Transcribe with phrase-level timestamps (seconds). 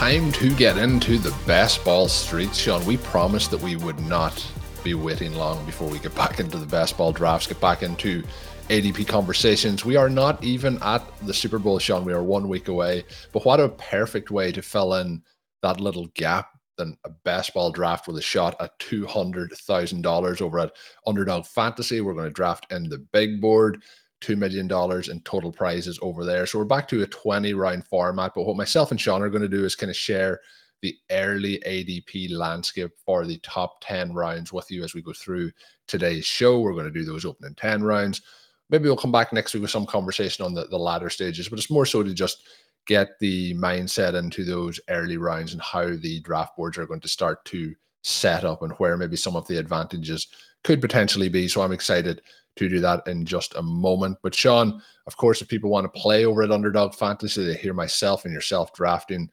[0.00, 2.82] Time to get into the best ball streets, Shawn.
[2.86, 4.50] We promised that we would not
[4.82, 8.22] be waiting long before we get back into the best ball drafts, get back into
[8.70, 9.84] ADP conversations.
[9.84, 12.06] We are not even at the Super Bowl, Shawn.
[12.06, 13.04] We are one week away.
[13.30, 15.22] But what a perfect way to fill in
[15.60, 16.48] that little gap
[16.78, 20.72] than a best ball draft with a shot at $200,000 over at
[21.06, 22.00] Underdog Fantasy.
[22.00, 23.82] We're going to draft in the big board.
[24.20, 24.66] $2 million
[25.10, 26.46] in total prizes over there.
[26.46, 28.32] So we're back to a 20 round format.
[28.34, 30.40] But what myself and Shawn are going to do is kind of share
[30.82, 35.50] the early ADP landscape for the top 10 rounds with you as we go through
[35.86, 36.60] today's show.
[36.60, 38.22] We're going to do those opening 10 rounds.
[38.70, 41.58] Maybe we'll come back next week with some conversation on the, the latter stages, but
[41.58, 42.44] it's more so to just
[42.86, 47.08] get the mindset into those early rounds and how the draft boards are going to
[47.08, 50.28] start to set up and where maybe some of the advantages
[50.64, 51.48] could potentially be.
[51.48, 52.22] So I'm excited
[52.68, 54.18] to do that in just a moment.
[54.22, 57.74] But Shawn, of course, if people want to play over at Underdog Fantasy, they hear
[57.74, 59.30] myself and yourself drafting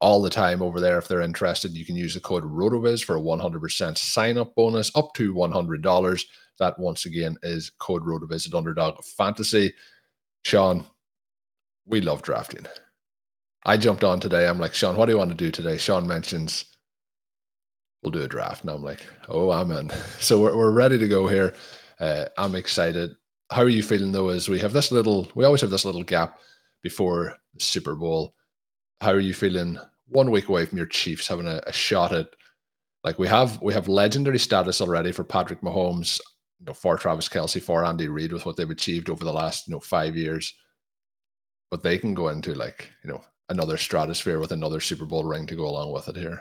[0.00, 0.98] all the time over there.
[0.98, 4.90] If they're interested, you can use the code RotoViz for a 100% sign up bonus
[4.94, 6.24] up to $100.
[6.58, 9.72] That once again is code RotoViz at Underdog Fantasy.
[10.44, 10.84] Shawn,
[11.86, 12.66] we love drafting.
[13.64, 14.46] I jumped on today.
[14.46, 15.76] I'm like, Shawn, what do you want to do today?
[15.76, 16.66] Shawn mentions
[18.06, 18.62] we'll do a draft.
[18.62, 19.90] And I'm like, oh, I'm in.
[20.20, 21.54] So we're, we're ready to go here.
[22.00, 23.16] Uh, I'm excited.
[23.50, 24.28] How are you feeling though?
[24.28, 26.38] As we have this little, we always have this little gap
[26.82, 28.34] before the Super Bowl.
[29.00, 29.78] How are you feeling?
[30.08, 32.28] One week away from your Chiefs having a, a shot at,
[33.02, 36.20] like we have, we have legendary status already for Patrick Mahomes,
[36.60, 39.66] you know, for Travis Kelce, for Andy Reid with what they've achieved over the last,
[39.66, 40.54] you know, five years.
[41.70, 45.46] But they can go into like, you know, another stratosphere with another Super Bowl ring
[45.46, 46.40] to go along with it here.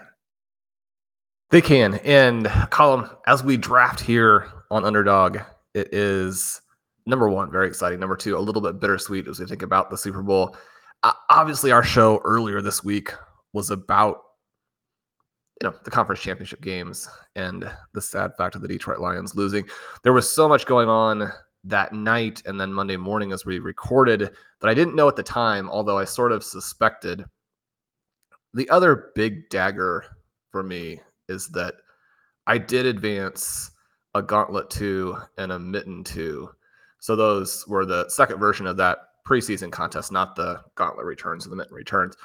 [1.51, 1.95] They can.
[1.95, 5.39] And Colm, as we draft here on Underdog,
[5.73, 6.61] it is
[7.05, 7.99] number one, very exciting.
[7.99, 10.55] Number two, a little bit bittersweet as we think about the Super Bowl.
[11.03, 13.11] Uh, obviously, our show earlier this week
[13.53, 14.17] was about
[15.61, 19.65] you know the conference championship games and the sad fact of the Detroit Lions losing.
[20.03, 21.31] There was so much going on
[21.63, 24.19] that night and then Monday morning as we recorded
[24.59, 27.23] that I didn't know at the time, although I sort of suspected.
[28.53, 30.05] The other big dagger
[30.51, 30.99] for me
[31.29, 31.75] is that
[32.45, 33.71] I did advance
[34.15, 36.49] a Gauntlet 2 and a Mitten 2.
[36.99, 41.51] So those were the second version of that preseason contest, not the Gauntlet returns and
[41.51, 42.15] the Mitten returns.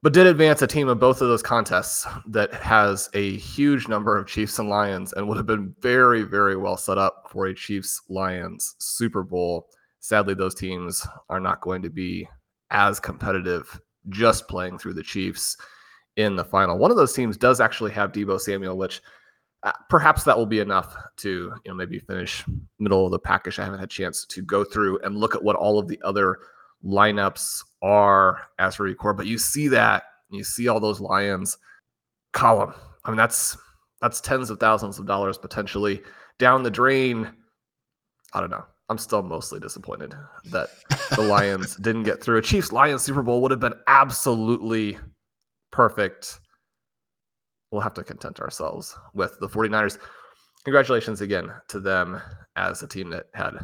[0.00, 4.16] But did advance a team of both of those contests that has a huge number
[4.16, 7.54] of Chiefs and Lions and would have been very, very well set up for a
[7.54, 9.68] Chiefs Lions Super Bowl.
[10.00, 12.28] Sadly, those teams are not going to be
[12.70, 15.56] as competitive just playing through the Chiefs
[16.16, 16.78] in the final.
[16.78, 19.02] One of those teams does actually have Deebo Samuel, which
[19.62, 22.44] uh, perhaps that will be enough to you know maybe finish
[22.78, 23.58] middle of the package.
[23.58, 26.00] I haven't had a chance to go through and look at what all of the
[26.04, 26.38] other
[26.84, 31.58] lineups are as we record, but you see that you see all those Lions
[32.34, 32.74] Colm.
[33.04, 33.56] I mean that's
[34.00, 36.02] that's tens of thousands of dollars potentially
[36.38, 37.28] down the drain.
[38.32, 38.64] I don't know.
[38.90, 40.14] I'm still mostly disappointed
[40.46, 40.70] that
[41.14, 42.38] the Lions didn't get through.
[42.38, 44.98] A Chiefs Lions Super Bowl would have been absolutely
[45.70, 46.40] perfect.
[47.70, 49.98] We'll have to content ourselves with the 49ers.
[50.64, 52.20] Congratulations again to them
[52.56, 53.54] as a team that had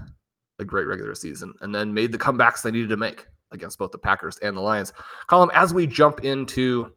[0.58, 3.90] a great regular season and then made the comebacks they needed to make against both
[3.92, 4.92] the Packers and the Lions.
[5.28, 6.92] Colm, as we jump into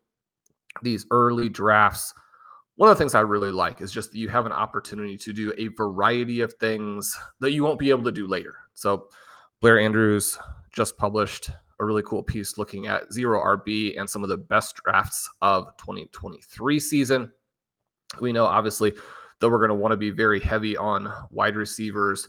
[0.81, 2.13] these early drafts,
[2.75, 5.33] one of the things I really like is just that you have an opportunity to
[5.33, 8.55] do a variety of things that you won't be able to do later.
[8.73, 9.07] So
[9.61, 10.37] Blair Andrews
[10.71, 11.49] just published
[11.79, 15.75] a really cool piece looking at zero RB and some of the best drafts of
[15.77, 17.31] 2023 season.
[18.19, 18.93] We know obviously
[19.39, 22.27] that we're going to want to be very heavy on wide receivers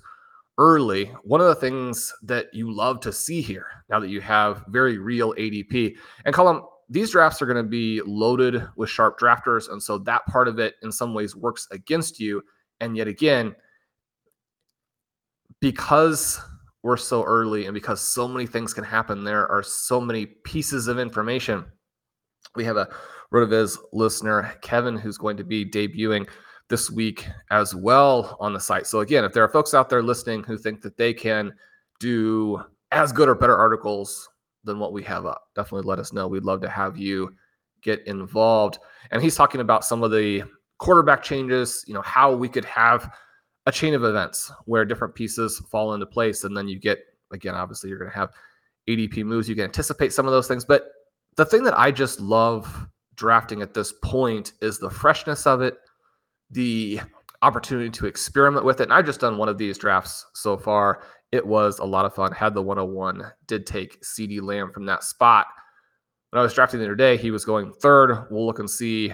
[0.59, 1.07] early.
[1.23, 4.99] One of the things that you love to see here now that you have very
[4.99, 9.71] real ADP and Colm these drafts are going to be loaded with sharp drafters.
[9.71, 12.43] And so that part of it, in some ways, works against you.
[12.81, 13.55] And yet again,
[15.61, 16.41] because
[16.83, 20.89] we're so early and because so many things can happen, there are so many pieces
[20.89, 21.65] of information.
[22.55, 22.89] We have a
[23.33, 26.29] RotoViz listener, Kevin, who's going to be debuting
[26.69, 28.87] this week as well on the site.
[28.87, 31.53] So, again, if there are folks out there listening who think that they can
[32.01, 34.29] do as good or better articles
[34.65, 35.49] than what we have up.
[35.55, 36.29] Definitely let us know.
[36.29, 37.35] We'd love to have you
[37.83, 38.79] get involved.
[39.11, 40.45] And he's talking about some of the
[40.79, 43.13] quarterback changes, you know, how we could have
[43.69, 46.45] a chain of events where different pieces fall into place.
[46.45, 47.01] And then you get,
[47.33, 48.33] again, obviously, you're going to have
[48.89, 49.47] ADP moves.
[49.47, 50.65] You can anticipate some of those things.
[50.65, 50.87] But
[51.37, 55.77] the thing that I just love drafting at this point is the freshness of it,
[56.51, 57.01] the
[57.43, 58.85] opportunity to experiment with it.
[58.85, 61.03] And I've just done one of these drafts so far.
[61.31, 62.33] It was a lot of fun.
[62.33, 65.47] Had the 101, did take CeeDee Lamb from that spot.
[66.31, 68.29] When I was drafting the other day, he was going third.
[68.31, 69.13] We'll look and see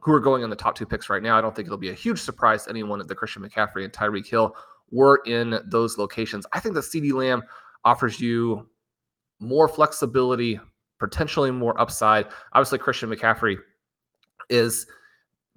[0.00, 1.36] who are going on the top two picks right now.
[1.36, 3.92] I don't think it'll be a huge surprise to anyone that the Christian McCaffrey and
[3.92, 4.56] Tyreek Hill
[4.90, 6.46] were in those locations.
[6.52, 7.42] I think that CeeDee Lamb
[7.84, 8.68] offers you
[9.38, 10.58] more flexibility,
[10.98, 12.26] potentially more upside.
[12.52, 13.56] Obviously, Christian McCaffrey
[14.48, 14.86] is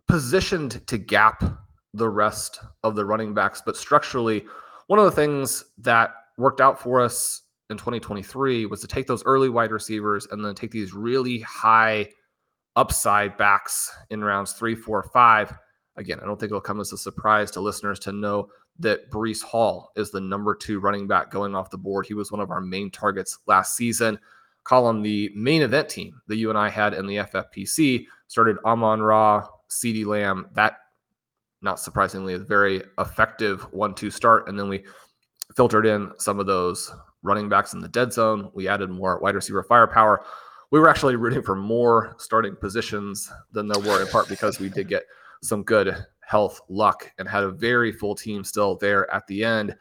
[0.08, 1.44] positioned to gap
[1.94, 4.46] the rest of the running backs, but structurally
[4.88, 9.24] one of the things that worked out for us in 2023 was to take those
[9.26, 12.10] early wide receivers and then take these really high
[12.76, 15.54] upside backs in rounds three, four, five.
[15.96, 18.50] Again, I don't think it'll come as a surprise to listeners to know
[18.80, 22.06] that Breece Hall is the number two running back going off the board.
[22.08, 24.20] He was one of our main targets last season.
[24.66, 29.02] Colm the main event team that you and I had in the FFPC started Amon
[29.02, 30.48] Ra, CeeDee Lamb.
[30.54, 30.78] That
[31.62, 34.48] not surprisingly, a very effective one two start.
[34.48, 34.84] And then we
[35.56, 36.94] filtered in some of those
[37.24, 38.50] running backs in the dead zone.
[38.54, 40.24] We added more wide receiver firepower.
[40.74, 44.70] We were actually rooting for more starting positions than there were, in part because we
[44.70, 45.04] did get
[45.44, 49.76] some good health luck and had a very full team still there at the end.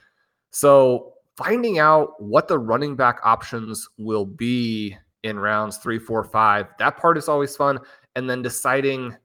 [0.51, 6.67] So finding out what the running back options will be in rounds three, four, five,
[6.79, 7.79] that part is always fun.
[8.15, 9.17] And then deciding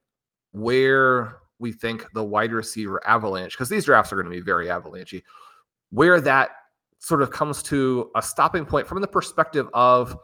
[0.53, 4.67] where we think the wide receiver avalanche, because these drafts are going to be very
[4.67, 5.21] avalanchy,
[5.89, 6.51] where that
[6.99, 10.17] sort of comes to a stopping point from the perspective of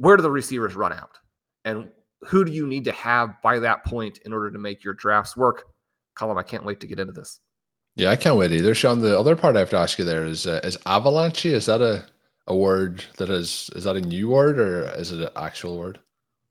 [0.00, 1.18] where do the receivers run out
[1.64, 1.88] and
[2.22, 5.36] who do you need to have by that point in order to make your drafts
[5.36, 5.64] work?
[6.18, 7.40] Colm, I can't wait to get into this.
[7.96, 8.74] Yeah, I can't wait either.
[8.74, 11.44] Sean, the other part I have to ask you there is uh, is avalanche?
[11.44, 12.06] Is that a,
[12.46, 15.98] a word that is is that a new word or is it an actual word?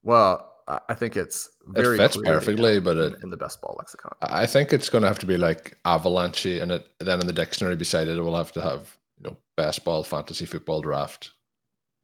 [0.03, 0.45] Well,
[0.87, 4.11] I think it's very it fits perfectly, but it, in the best ball lexicon.
[4.21, 7.33] I think it's going to have to be like avalanche, and it then in the
[7.33, 11.31] dictionary beside it, it will have to have you know best ball fantasy football draft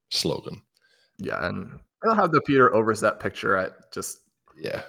[0.10, 0.64] slogan.
[1.18, 4.20] Yeah, and I'll have the Peter Overzet picture at just
[4.58, 4.84] yeah.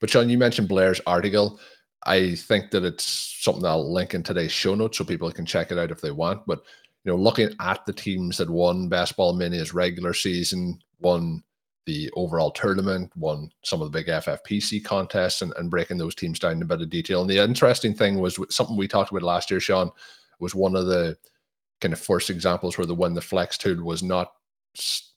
[0.00, 1.60] But Shawn, you mentioned Blair's article.
[2.04, 5.72] I think that it's something I'll link in today's show notes so people can check
[5.72, 6.46] it out if they want.
[6.46, 6.62] But
[7.04, 11.42] you know, looking at the teams that won Best Ball Mania's regular season, won
[11.86, 16.38] the overall tournament, won some of the big FFPC contests, and, and breaking those teams
[16.38, 17.20] down in a bit of detail.
[17.20, 19.90] And the interesting thing was something we talked about last year, Shawn,
[20.40, 21.16] was one of the
[21.80, 24.32] kind of first examples where the when the flex tool was not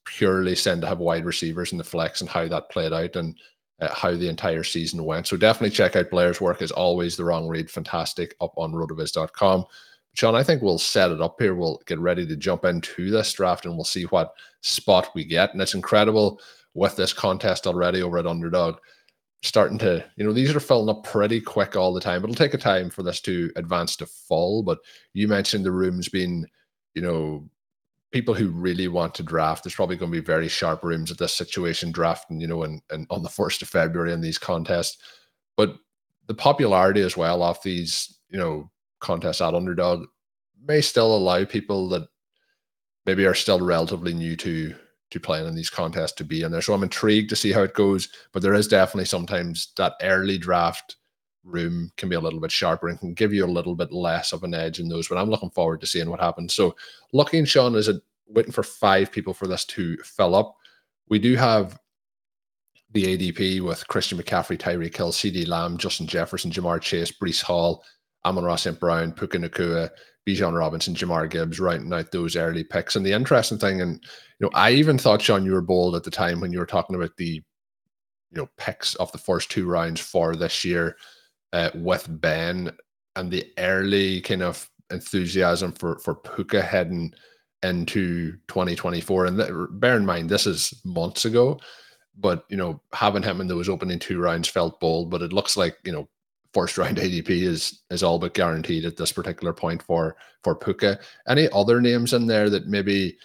[0.10, 3.36] purely sent to have wide receivers in the flex and how that played out and
[3.80, 5.28] uh, how the entire season went.
[5.28, 6.62] So definitely check out Blair's work.
[6.62, 9.66] As always, the wrong read, fantastic up on rotoviz.com.
[10.16, 11.56] Shawn, I think we'll set it up here.
[11.56, 15.54] We'll get ready to jump into this draft and we'll see what spot we get.
[15.54, 16.42] And it's incredible
[16.74, 18.78] with this contest already over at Underdog,
[19.44, 22.24] starting to, you know, these are filling up pretty quick all the time.
[22.24, 24.64] It'll take a time for this to advance to fall.
[24.64, 24.80] But
[25.14, 26.46] you mentioned the rooms being,
[26.96, 27.48] you know,
[28.12, 29.64] people who really want to draft.
[29.64, 32.82] There's probably going to be very sharp rooms at this situation drafting, you know, and,
[32.90, 34.98] and on the 1st of February in these contests.
[35.56, 35.76] But
[36.28, 40.06] the popularity as well of these, you know, contests at Underdog
[40.64, 42.08] may still allow people that
[43.06, 44.76] maybe are still relatively new to
[45.12, 46.62] to playing in these contests to be in there.
[46.62, 48.10] So I'm intrigued to see how it goes.
[48.32, 50.98] But there is definitely sometimes that early draft
[51.44, 54.34] room can be a little bit sharper and can give you a little bit less
[54.34, 55.08] of an edge in those.
[55.08, 56.54] But I'm looking forward to seeing what happens.
[56.54, 56.76] So
[57.14, 60.56] looking, Shawn, is it waiting for five people for this to fill up?
[61.10, 61.80] We do have
[62.92, 67.84] the ADP with Christian McCaffrey, Tyreek Hill, CeeDee Lamb, Justin Jefferson, Ja'Marr Chase, Breece Hall,
[68.26, 68.80] Amon-Ra St.
[68.80, 69.90] Brown, Puka Nacua,
[70.28, 72.96] Bijan Robinson, Jahmyr Gibbs, writing out those early picks.
[72.96, 73.94] And the interesting thing, and
[74.40, 76.66] you know, I even thought Shawn, you were bold at the time when you were
[76.66, 77.42] talking about the
[78.32, 80.96] you know picks of the first two rounds for this year
[81.54, 82.72] uh, with Ben
[83.16, 87.14] and the early kind of enthusiasm for for Puka heading
[87.64, 89.26] into 2024.
[89.26, 91.60] And th- bear in mind, this is months ago,
[92.18, 95.10] but you know, having him in those opening two rounds felt bold.
[95.10, 96.08] But it looks like you know
[96.54, 101.00] first round ADP is is all but guaranteed at this particular point for for Puka.
[101.28, 103.18] Any other names in there that maybe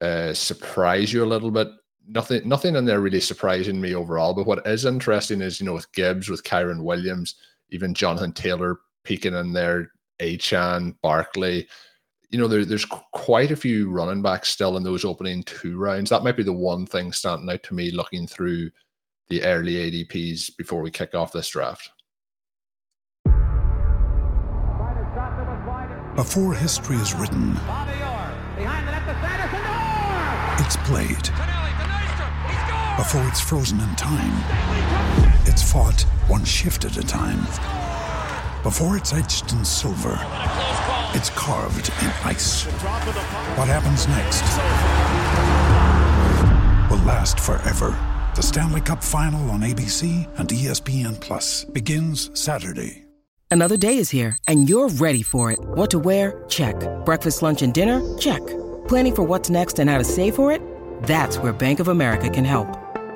[0.00, 1.68] uh, surprise you a little bit?
[2.10, 4.32] Nothing, nothing in there really surprising me overall.
[4.32, 7.36] But what is interesting is you know with Gibbs, with Kyren Williams,
[7.70, 11.68] even Jonathan Taylor peeking in there, Achane, Barkley.
[12.30, 16.10] You know, there, there's quite a few running backs still in those opening two rounds.
[16.10, 18.70] That might be the one thing standing out to me looking through
[19.28, 21.90] the early ADPs before we kick off this draft.
[26.16, 27.52] Before history is written,
[30.58, 31.28] it's played.
[32.98, 34.34] Before it's frozen in time,
[35.62, 37.40] fought one shift at a time.
[38.62, 40.18] Before it's etched in silver,
[41.14, 42.64] it's carved in ice.
[43.56, 44.42] What happens next
[46.90, 47.96] will last forever.
[48.34, 53.04] The Stanley Cup Final on ABC and ESPN Plus begins Saturday.
[53.50, 55.58] Another day is here, and you're ready for it.
[55.60, 56.44] What to wear?
[56.48, 56.76] Check.
[57.06, 58.00] Breakfast, lunch, and dinner?
[58.18, 58.46] Check.
[58.88, 60.60] Planning for what's next and how to save for it?
[61.04, 62.68] That's where Bank of America can help.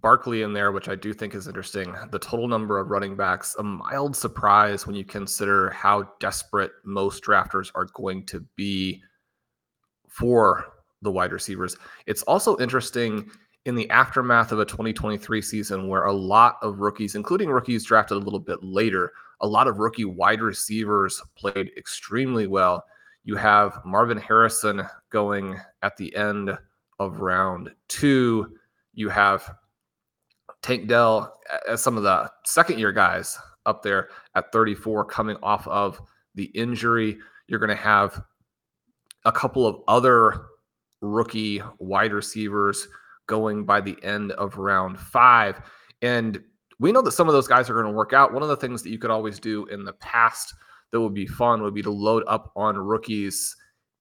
[0.00, 1.94] Barkley in there, which I do think is interesting.
[2.10, 7.22] The total number of running backs, a mild surprise when you consider how desperate most
[7.22, 9.02] drafters are going to be
[10.08, 10.64] for
[11.02, 11.76] the wide receivers.
[12.06, 13.30] It's also interesting
[13.66, 18.16] in the aftermath of a 2023 season where a lot of rookies, including rookies drafted
[18.16, 22.84] a little bit later, a lot of rookie wide receivers played extremely well.
[23.24, 26.56] You have Marvin Harrison going at the end
[26.98, 28.56] of round two.
[28.94, 29.54] You have
[30.62, 31.38] Tank Dell
[31.68, 36.00] as some of the second year guys up there at 34 coming off of
[36.34, 37.18] the injury.
[37.46, 38.22] You're going to have
[39.24, 40.46] a couple of other
[41.00, 42.88] rookie wide receivers
[43.26, 45.60] going by the end of round five.
[46.02, 46.42] And
[46.78, 48.32] we know that some of those guys are going to work out.
[48.32, 50.54] One of the things that you could always do in the past
[50.90, 53.54] that would be fun would be to load up on rookies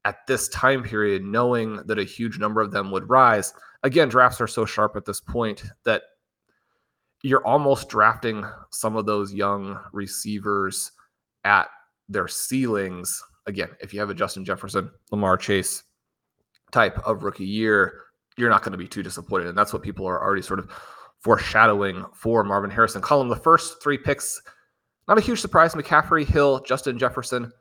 [0.06, 3.54] at this time period, knowing that a huge number of them would rise.
[3.84, 6.04] Again, drafts are so sharp at this point that
[7.22, 10.92] you're almost drafting some of those young receivers
[11.44, 11.68] at
[12.08, 13.22] their ceilings.
[13.46, 15.84] Again, if you have a Justin Jefferson, Ja'Marr Chase
[16.72, 18.02] type of rookie year,
[18.38, 19.48] you're not going to be too disappointed.
[19.48, 20.72] And that's what people are already sort of
[21.22, 23.02] foreshadowing for Marvin Harrison.
[23.02, 24.42] Colm, the first three picks,
[25.08, 25.74] not a huge surprise.
[25.74, 27.52] McCaffrey, Hill, Justin Jefferson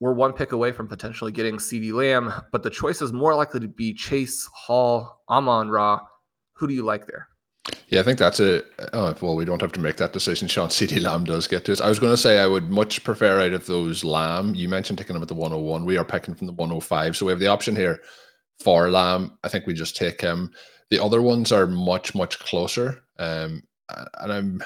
[0.00, 3.60] were one pick away from potentially getting CeeDee Lamb, but the choice is more likely
[3.60, 6.00] to be Chase, Hall, Amon Ra.
[6.52, 7.28] Who do you like there?
[7.88, 8.62] Yeah, I think that's a.
[8.92, 10.48] Oh, well, we don't have to make that decision.
[10.48, 11.80] Shawn CeeDee Lamb does get to it.
[11.80, 14.54] I was going to say I would much prefer out of those Lamb.
[14.54, 15.84] You mentioned taking them at the 101.
[15.84, 17.16] We are picking from the 105.
[17.16, 18.00] So we have the option here
[18.60, 19.38] for Lamb.
[19.44, 20.52] I think we just take him.
[20.90, 23.02] The other ones are much, much closer.
[23.18, 23.62] Um,
[24.20, 24.62] and I'm,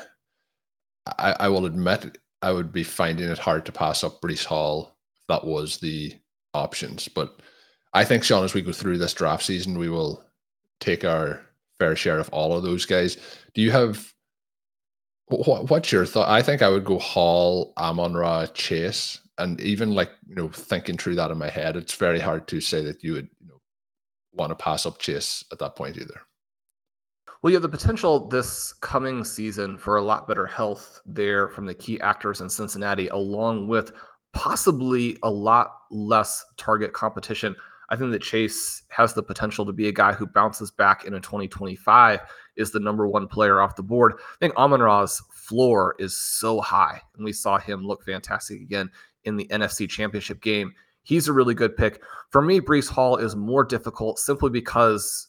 [1.18, 4.96] I, I will admit, I would be finding it hard to pass up Breece Hall
[5.16, 6.14] if that was the
[6.54, 7.08] options.
[7.08, 7.40] But
[7.92, 10.24] I think, Shawn, as we go through this draft season, we will
[10.80, 11.42] take our
[11.80, 13.16] fair share of all of those guys.
[13.54, 14.12] Do you have
[15.26, 16.28] what, what's your thought?
[16.28, 20.96] I think I would go Hall, Amon Ra, Chase, and even like you know thinking
[20.96, 23.60] through that in my head, it's very hard to say that you would you know
[24.32, 26.20] want to pass up Chase at that point either.
[27.42, 31.64] Well, you have the potential this coming season for a lot better health there from
[31.64, 33.92] the key actors in Cincinnati, along with
[34.34, 37.56] possibly a lot less target competition.
[37.90, 41.14] I think that Chase has the potential to be a guy who bounces back in
[41.14, 42.20] a 2025,
[42.56, 44.14] is the number one player off the board.
[44.16, 48.90] I think Amon Ra's floor is so high, and we saw him look fantastic again
[49.24, 50.72] in the NFC Championship game.
[51.02, 52.02] He's a really good pick.
[52.30, 55.28] For me, Breece Hall is more difficult simply because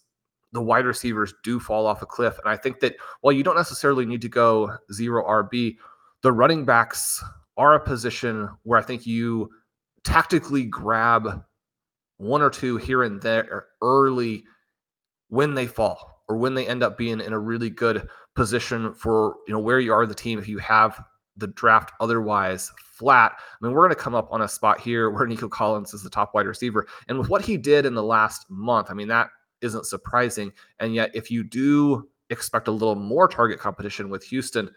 [0.51, 2.37] the wide receivers do fall off a cliff.
[2.37, 5.77] And I think that while you don't necessarily need to go zero RB,
[6.21, 7.23] the running backs
[7.57, 9.49] are a position where I think you
[10.03, 11.43] tactically grab
[12.21, 14.43] one or two here and there early
[15.29, 19.35] when they fall or when they end up being in a really good position for
[19.47, 21.03] you know where you are the team if you have
[21.37, 23.33] the draft otherwise flat.
[23.37, 26.03] I mean, we're going to come up on a spot here where Nico Collins is
[26.03, 26.85] the top wide receiver.
[27.07, 29.29] And with what he did in the last month, I mean, that
[29.61, 30.51] isn't surprising.
[30.79, 34.69] And yet, if you do expect a little more target competition with Houston,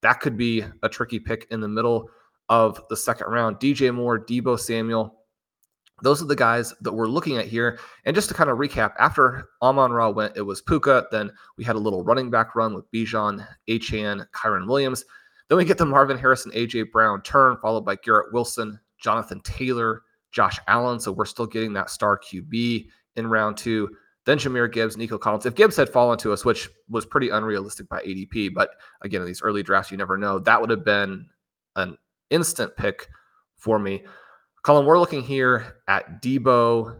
[0.00, 2.10] that could be a tricky pick in the middle
[2.48, 3.56] of the second round.
[3.56, 5.14] DJ Moore, Deebo Samuel,
[6.02, 7.78] those are the guys that we're looking at here.
[8.04, 11.06] And just to kind of recap, after Amon Ra went, it was Puka.
[11.10, 15.04] Then we had a little running back run with Bijan, Achane, Kyren Williams.
[15.48, 20.02] Then we get the Marvin Harrison, AJ Brown turn, followed by Garrett Wilson, Jonathan Taylor,
[20.30, 21.00] Josh Allen.
[21.00, 22.86] So we're still getting that star QB
[23.16, 23.88] in round two.
[24.26, 25.46] Then Jahmyr Gibbs, Nico Collins.
[25.46, 29.26] If Gibbs had fallen to us, which was pretty unrealistic by ADP, but again, in
[29.26, 30.38] these early drafts, you never know.
[30.38, 31.26] That would have been
[31.76, 31.96] an
[32.28, 33.08] instant pick
[33.56, 34.04] for me.
[34.68, 36.94] Colm, we're looking here at Deebo,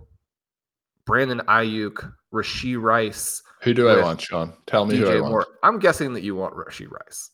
[1.04, 3.42] Brandon Aiyuk, Rashee Rice.
[3.60, 4.54] Who do I want, Shawn?
[4.64, 5.30] Tell me DJ who I want.
[5.32, 5.46] Moore.
[5.62, 7.30] I'm guessing that you want Rashee Rice.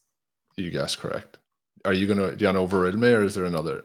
[0.56, 1.38] You guess correct.
[1.84, 3.84] Are you going to, do you want to override me or is there another?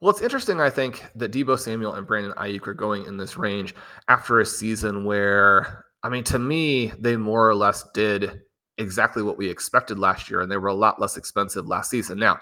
[0.00, 3.36] Well, it's interesting, I think, that Deebo Samuel and Brandon Aiyuk are going in this
[3.36, 3.76] range
[4.08, 8.40] after a season where, I mean, to me, they more or less did
[8.76, 12.18] exactly what we expected last year, and they were a lot less expensive last season.
[12.18, 12.40] Now,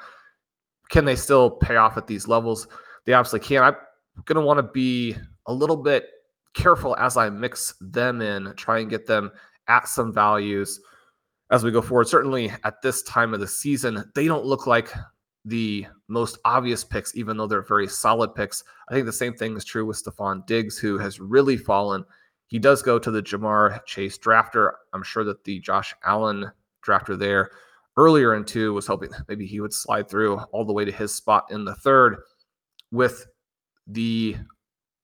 [0.88, 2.68] can they still pay off at these levels?
[3.04, 3.62] They obviously can.
[3.62, 3.74] I'm
[4.24, 5.16] going to want to be
[5.46, 6.08] a little bit
[6.54, 9.30] careful as I mix them in, try and get them
[9.68, 10.80] at some values
[11.50, 12.08] as we go forward.
[12.08, 14.92] Certainly at this time of the season, they don't look like
[15.44, 18.64] the most obvious picks, even though they're very solid picks.
[18.88, 22.04] I think the same thing is true with Stefon Diggs, who has really fallen.
[22.48, 24.72] He does go to the Ja'Marr Chase drafter.
[24.92, 26.50] I'm sure that the Josh Allen
[26.84, 27.50] drafter there
[27.96, 31.14] earlier in two was hoping maybe he would slide through all the way to his
[31.14, 32.18] spot in the third.
[32.92, 33.26] With
[33.86, 34.36] the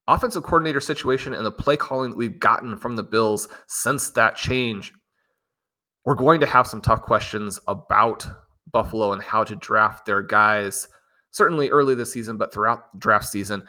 [0.06, 4.36] offensive coordinator situation and the play calling that we've gotten from the Bills since that
[4.36, 4.92] change,
[6.04, 8.26] we're going to have some tough questions about
[8.72, 10.88] Buffalo and how to draft their guys,
[11.30, 13.62] certainly early this season, but throughout draft season.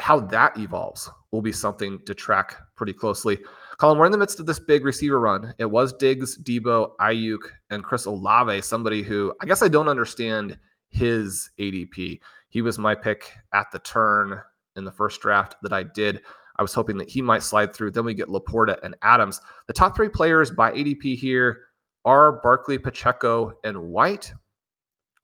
[0.00, 3.38] How that evolves will be something to track pretty closely.
[3.78, 5.54] Colm, we're in the midst of this big receiver run.
[5.58, 10.58] It was Diggs, Deebo, Aiyuk, and Chris Olave, somebody who I guess I don't understand
[10.90, 12.20] his ADP.
[12.48, 14.40] He was my pick at the turn
[14.76, 16.20] in the first draft that I did.
[16.56, 17.90] I was hoping that he might slide through.
[17.90, 19.40] Then we get Laporta and Adams.
[19.66, 21.62] The top three players by ADP here
[22.04, 24.32] are Barkley, Pacheco, and White.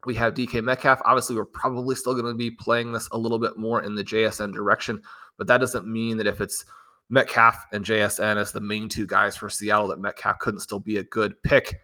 [0.06, 1.00] We have DK Metcalf.
[1.04, 4.02] Obviously, we're probably still going to be playing this a little bit more in the
[4.02, 5.00] JSN direction,
[5.38, 6.64] but that doesn't mean that if it's
[7.10, 10.96] Metcalf and JSN as the main two guys for Seattle, that Metcalf couldn't still be
[10.96, 11.80] a good pick.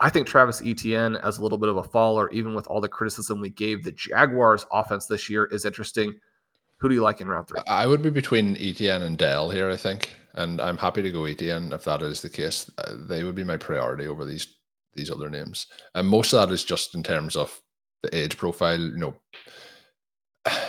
[0.00, 2.88] I think Travis Etienne as a little bit of a faller, even with all the
[2.88, 6.14] criticism we gave the Jaguars offense this year, is interesting.
[6.78, 7.60] Who do you like in round three?
[7.68, 11.24] I would be between Etienne and Dell here, I think and I'm happy to go
[11.24, 12.70] Etienne if that is the case.
[12.78, 14.46] Uh, they would be my priority over these
[14.94, 17.60] these other names, and most of that is just in terms of
[18.02, 18.80] the age profile.
[18.80, 19.14] You know,
[20.46, 20.60] I,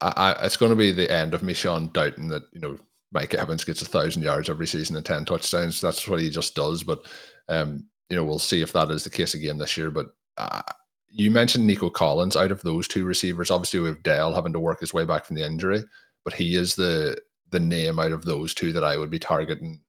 [0.00, 2.78] I, it's going to be the end of me, Shawn, doubting that you know
[3.14, 5.80] Mike Evans gets a thousand yards every season and ten touchdowns.
[5.80, 6.82] That's what he just does.
[6.82, 7.06] But
[7.48, 9.90] um, you know, we'll see if that is the case again this year.
[9.90, 10.62] But uh,
[11.08, 12.36] you mentioned Nico Collins.
[12.36, 15.36] Out of those two receivers, obviously have Dell having to work his way back from
[15.36, 15.82] the injury,
[16.24, 17.16] but he is the
[17.50, 19.80] the name out of those two that I would be targeting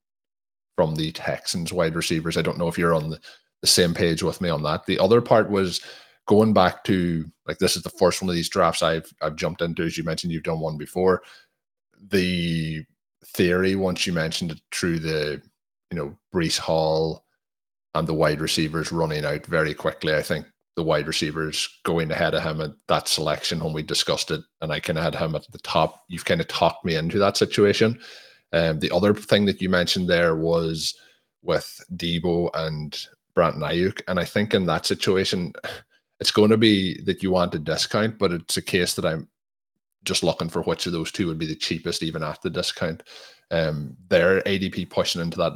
[0.76, 2.38] from the Texans wide receivers.
[2.38, 3.20] I don't know if you're on the,
[3.62, 4.86] the same page with me on that.
[4.86, 5.82] The other part was
[6.28, 9.62] going back to like this is the first one of these drafts I've I've jumped
[9.62, 9.84] into.
[9.84, 11.24] As you mentioned, you've done one before.
[12.10, 12.86] The
[13.28, 15.42] theory once you mentioned it through the
[15.92, 17.26] you know Breece Hall
[17.94, 20.14] and the wide receivers running out very quickly.
[20.14, 24.32] I think the wide receivers going ahead of him at that selection when we discussed
[24.32, 26.04] it, and I kind of had him at the top.
[26.10, 28.00] You've kind of talked me into that situation.
[28.52, 30.96] Um, the other thing that you mentioned there was
[31.42, 32.98] with Deebo and
[33.34, 35.54] Brandon Aiyuk, and I think in that situation,
[36.20, 39.28] it's going to be that you want a discount, but it's a case that I'm
[40.06, 43.04] just looking for which of those two would be the cheapest, even at the discount.
[43.52, 45.54] Um, their ADP pushing into that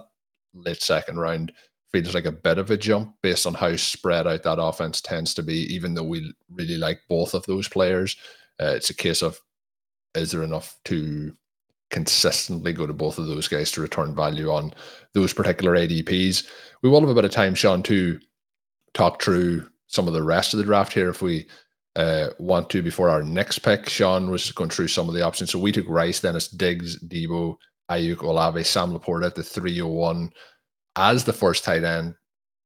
[0.53, 1.53] late second round
[1.91, 5.33] feels like a bit of a jump based on how spread out that offense tends
[5.35, 5.73] to be.
[5.73, 8.15] Even though we really like both of those players,
[8.61, 9.39] uh, it's a case of
[10.15, 11.35] is there enough to
[11.89, 14.73] consistently go to both of those guys to return value on
[15.13, 16.47] those particular ADPs.
[16.81, 18.19] We will have a bit of time, Shawn, to
[18.93, 21.47] talk through some of the rest of the draft here if we
[21.95, 23.89] uh, want to before our next pick.
[23.89, 25.51] Shawn was going through some of the options.
[25.51, 27.55] So we took Rice, Dennis Diggs, Deebo,
[27.89, 30.31] Aiyuk, Olave, Sam Laporta at the 301
[30.95, 32.15] as the first tight end,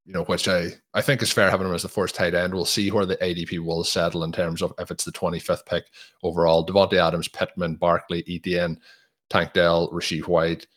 [0.05, 2.53] you know, which I, I think is fair having him as the first tight end.
[2.53, 5.85] We'll see where the ADP will settle in terms of if it's the 25th pick
[6.23, 6.65] overall.
[6.65, 8.79] Davante Adams, Pittman, Barkley, Etienne,
[9.29, 10.67] Tank Dell, Rashid White,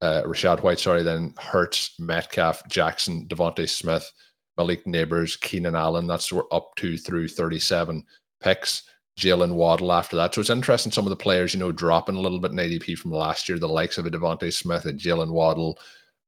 [0.00, 4.10] uh, Rachaad White, sorry, then Hurts, Metcalf, Jackson, DeVonta Smith,
[4.58, 6.06] Malik Nabers, Keenan Allen.
[6.06, 8.04] That's up to through 37
[8.40, 8.82] picks.
[9.18, 10.32] Jaylen Waddle after that.
[10.32, 12.96] So it's interesting some of the players, you know, dropping a little bit in ADP
[12.98, 15.76] from last year, the likes of a DeVonta Smith and Jaylen Waddle,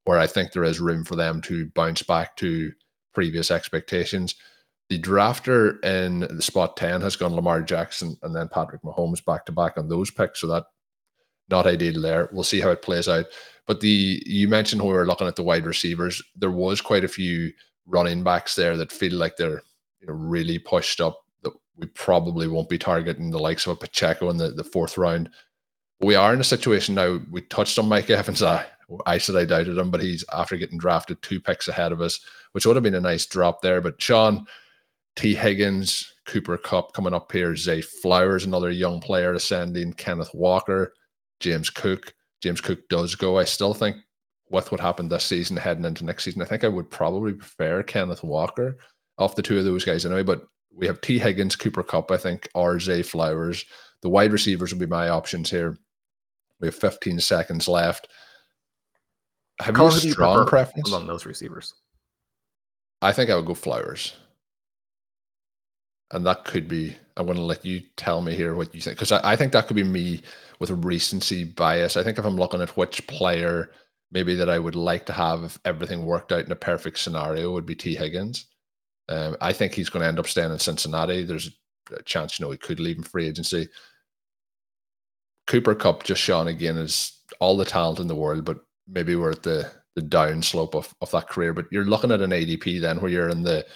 [0.04, 2.72] where I think there is room for them to bounce back to
[3.14, 4.34] previous expectations.
[4.88, 9.46] The drafter in the spot 10 has gone Lamar Jackson and then Patrick Mahomes back
[9.46, 10.40] to back on those picks.
[10.40, 10.64] So that
[11.48, 12.28] not ideal there.
[12.32, 13.26] We'll see how it plays out.
[13.68, 17.04] But the you mentioned when we were looking at the wide receivers, there was quite
[17.04, 17.52] a few
[17.90, 19.62] running backs there that feel like they're
[20.00, 23.76] you know really pushed up that we probably won't be targeting the likes of a
[23.76, 25.30] Pacheco in the, the fourth round.
[26.00, 27.20] We are in a situation now.
[27.30, 28.42] We touched on Mike Evans.
[28.42, 28.66] I,
[29.04, 32.20] I said I doubted him, but he's after getting drafted two picks ahead of us,
[32.52, 33.80] which would have been a nice drop there.
[33.82, 34.46] But Shawn,
[35.16, 40.94] Tee Higgins, Cooper Kupp coming up here, Zay Flowers, another young player ascending, Kenneth Walker,
[41.40, 42.14] James Cook.
[42.40, 43.38] James Cook does go.
[43.38, 43.96] I still think
[44.50, 47.82] with what happened this season heading into next season, I think I would probably prefer
[47.82, 48.76] Kenneth Walker
[49.16, 50.24] off the two of those guys anyway.
[50.24, 50.42] But
[50.74, 53.64] we have Tee Higgins, Cooper Kupp, I think, RJ Flowers.
[54.02, 55.78] The wide receivers would be my options here.
[56.60, 58.08] We have 15 seconds left.
[59.60, 61.74] Have you a strong preference among those receivers?
[63.02, 64.14] I think I would go Flowers.
[66.12, 68.96] And that could be, I'm going to let you tell me here what you think.
[68.96, 70.22] Because I, I think that could be me
[70.58, 71.96] with a recency bias.
[71.96, 73.70] I think if I'm looking at which player
[74.12, 77.52] maybe that I would like to have if everything worked out in a perfect scenario
[77.52, 78.46] would be Tee Higgins.
[79.08, 81.24] Um, I think he's going to end up staying in Cincinnati.
[81.24, 81.50] There's
[81.96, 83.68] a chance, you know, he could leave in free agency.
[85.46, 89.32] Cooper Kupp just shone again is all the talent in the world, but maybe we're
[89.32, 91.52] at the the down slope of, of that career.
[91.52, 93.66] But you're looking at an ADP then where you're in the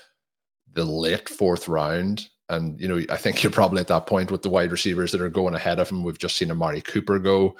[0.73, 2.29] the late fourth round.
[2.49, 5.21] And you know, I think you're probably at that point with the wide receivers that
[5.21, 6.05] are going ahead of him.
[6.05, 7.57] We've just seen Amari Cooper go.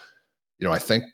[0.59, 1.05] You know, I think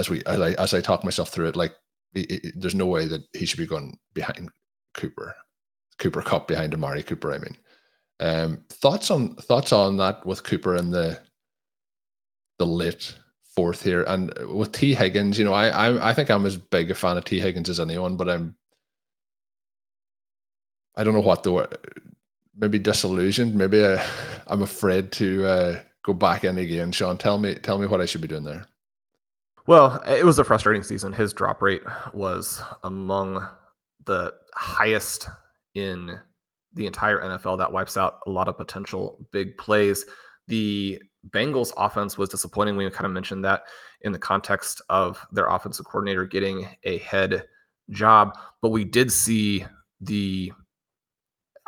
[0.00, 1.74] as we as I as I talk myself through it, like
[2.14, 4.50] it, it, there's no way that he should be going behind
[4.94, 5.36] Cooper,
[5.98, 7.32] Cooper Kupp behind Amari Cooper.
[7.32, 7.56] I mean,
[8.18, 11.20] um, thoughts on thoughts on that with Cooper in the
[12.58, 13.14] the late
[13.54, 15.38] fourth here, and with Tee Higgins.
[15.38, 17.80] You know, I I I think I'm as big a fan of Tee Higgins as
[17.80, 18.56] anyone, but I'm
[20.96, 21.68] I don't know what the
[22.56, 23.54] maybe disillusioned.
[23.54, 24.06] Maybe I, uh,
[24.48, 26.92] I'm afraid to uh, go back in again.
[26.92, 28.66] Shawn, tell me tell me what I should be doing there.
[29.70, 31.12] Well, it was a frustrating season.
[31.12, 33.46] His drop rate was among
[34.04, 35.28] the highest
[35.76, 36.18] in
[36.74, 37.56] the entire NFL.
[37.58, 40.04] That wipes out a lot of potential big plays.
[40.48, 42.76] The Bengals offense was disappointing.
[42.76, 43.62] We kind of mentioned that
[44.00, 47.44] in the context of their offensive coordinator getting a head
[47.90, 49.64] job, but we did see
[50.00, 50.50] the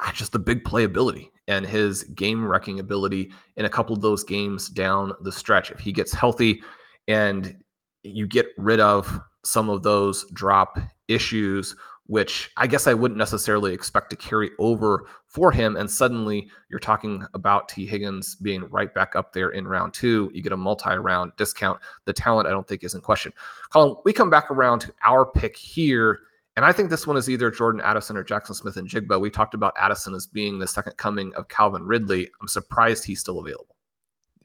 [0.01, 4.25] ah, just the big playability and his game wrecking ability in a couple of those
[4.25, 5.71] games down the stretch.
[5.71, 6.65] If he gets healthy
[7.07, 7.63] and
[8.03, 11.75] you get rid of some of those drop issues,
[12.07, 15.77] which I guess I wouldn't necessarily expect to carry over for him.
[15.77, 20.31] And suddenly you're talking about Tee Higgins being right back up there in round two.
[20.35, 21.81] You get a multi round discount.
[22.05, 23.33] The talent, I don't think, is in question.
[23.73, 26.21] Colm, we come back around to our pick here.
[26.57, 29.19] And I think this one is either Jordan Addison or Jaxon Smith-Njigba.
[29.19, 32.29] We talked about Addison as being the second coming of Calvin Ridley.
[32.43, 33.75] I'm surprised he's still available.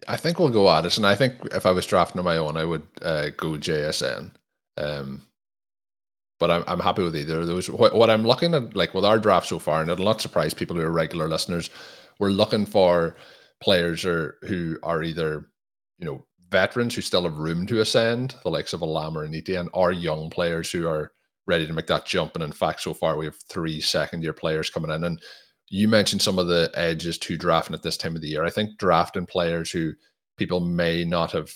[0.07, 1.05] I think we'll go Addison.
[1.05, 4.31] I think if I was drafting on my own, I would uh, go JSN.
[4.77, 5.23] Um,
[6.39, 7.69] but I'm, I'm happy with either of those.
[7.69, 10.53] What, what I'm looking at, like with our draft so far, and it'll not surprise
[10.53, 11.69] people who are regular listeners,
[12.19, 13.15] we're looking for
[13.61, 15.49] players or who are either,
[15.97, 19.35] you know, veterans who still have room to ascend, the likes of a Lamar and
[19.35, 21.11] Etienne, or young players who are
[21.47, 22.35] ready to make that jump.
[22.35, 25.03] And in fact, so far we have three second year players coming in.
[25.05, 25.21] And
[25.69, 28.43] you mentioned some of the edges to drafting at this time of the year.
[28.43, 29.93] I think drafting players who
[30.37, 31.51] people may not have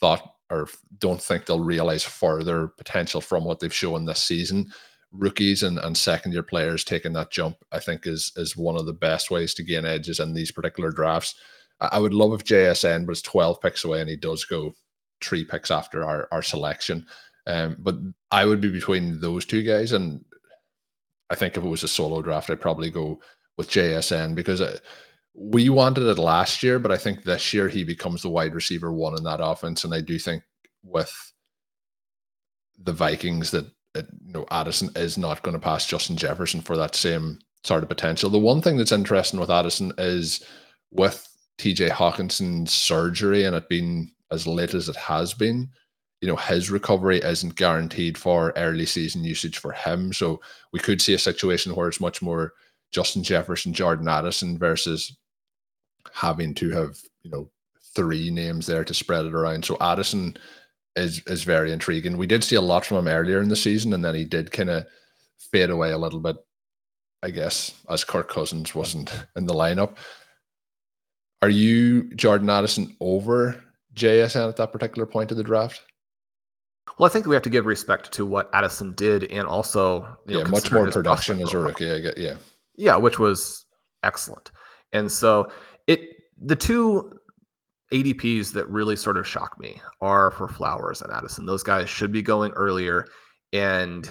[0.00, 4.70] thought or don't think they'll realize further potential from what they've shown this season.
[5.10, 8.86] Rookies and, and second year players taking that jump, I think, is is one of
[8.86, 11.34] the best ways to gain edges in these particular drafts.
[11.80, 14.72] I, would love if JSN was 12 picks away and he does go
[15.20, 17.06] three picks after our, our selection.
[17.46, 17.96] Um, but
[18.30, 19.92] I would be between those two guys.
[19.92, 20.24] And
[21.28, 23.20] I think if it was a solo draft, I'd probably go
[23.56, 24.78] with JSN because uh,
[25.34, 28.92] we wanted it last year, but I think this year he becomes the wide receiver
[28.92, 30.42] one in that offense, and I do think
[30.82, 31.12] with
[32.78, 36.76] the Vikings that it, you know Addison is not going to pass Justin Jefferson for
[36.76, 38.30] that same sort of potential.
[38.30, 40.44] The one thing that's interesting with Addison is
[40.90, 41.90] with T.J.
[41.90, 45.68] Hockenson's surgery and it being as late as it has been,
[46.20, 50.12] you know, his recovery isn't guaranteed for early season usage for him.
[50.12, 50.40] So
[50.72, 52.54] we could see a situation where it's much more
[52.92, 55.16] Justin Jefferson, Jordan Addison versus
[56.12, 57.50] having to have, you know,
[57.94, 59.64] three names there to spread it around.
[59.64, 60.36] So Addison
[60.96, 62.16] is is very intriguing.
[62.16, 64.52] We did see a lot from him earlier in the season, and then he did
[64.52, 64.86] kind of
[65.38, 66.36] fade away a little bit,
[67.22, 69.96] I guess, as Kirk Cousins wasn't in the lineup.
[71.40, 73.62] Are you Jordan Addison over
[73.94, 75.82] JSN at that particular point of the draft?
[76.98, 80.42] Well, I think we have to give respect to what Addison did, and also yeah,
[80.42, 81.90] know, much more production as a rookie.
[81.90, 82.34] I get yeah,
[82.76, 83.66] yeah, which was
[84.02, 84.50] excellent.
[84.92, 85.50] And so
[85.86, 86.00] it
[86.40, 87.18] the two
[87.92, 91.46] ADPs that really sort of shock me are for Flowers and Addison.
[91.46, 93.06] Those guys should be going earlier.
[93.52, 94.08] And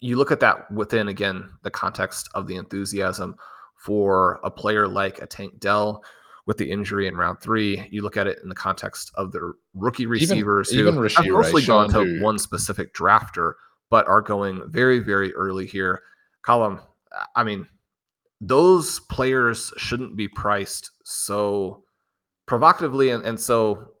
[0.00, 3.36] you look at that within, again, the context of the enthusiasm
[3.76, 6.04] for a player like a Tank Dell
[6.46, 7.88] with the injury in round three.
[7.90, 11.26] You look at it in the context of the rookie receivers even, who even have
[11.26, 12.22] mostly gone to who...
[12.22, 13.54] one specific drafter,
[13.90, 16.02] but are going very, very early here.
[16.44, 16.80] Colm,
[17.34, 17.66] I mean,
[18.42, 21.84] those players shouldn't be priced so
[22.46, 23.92] provocatively and, and so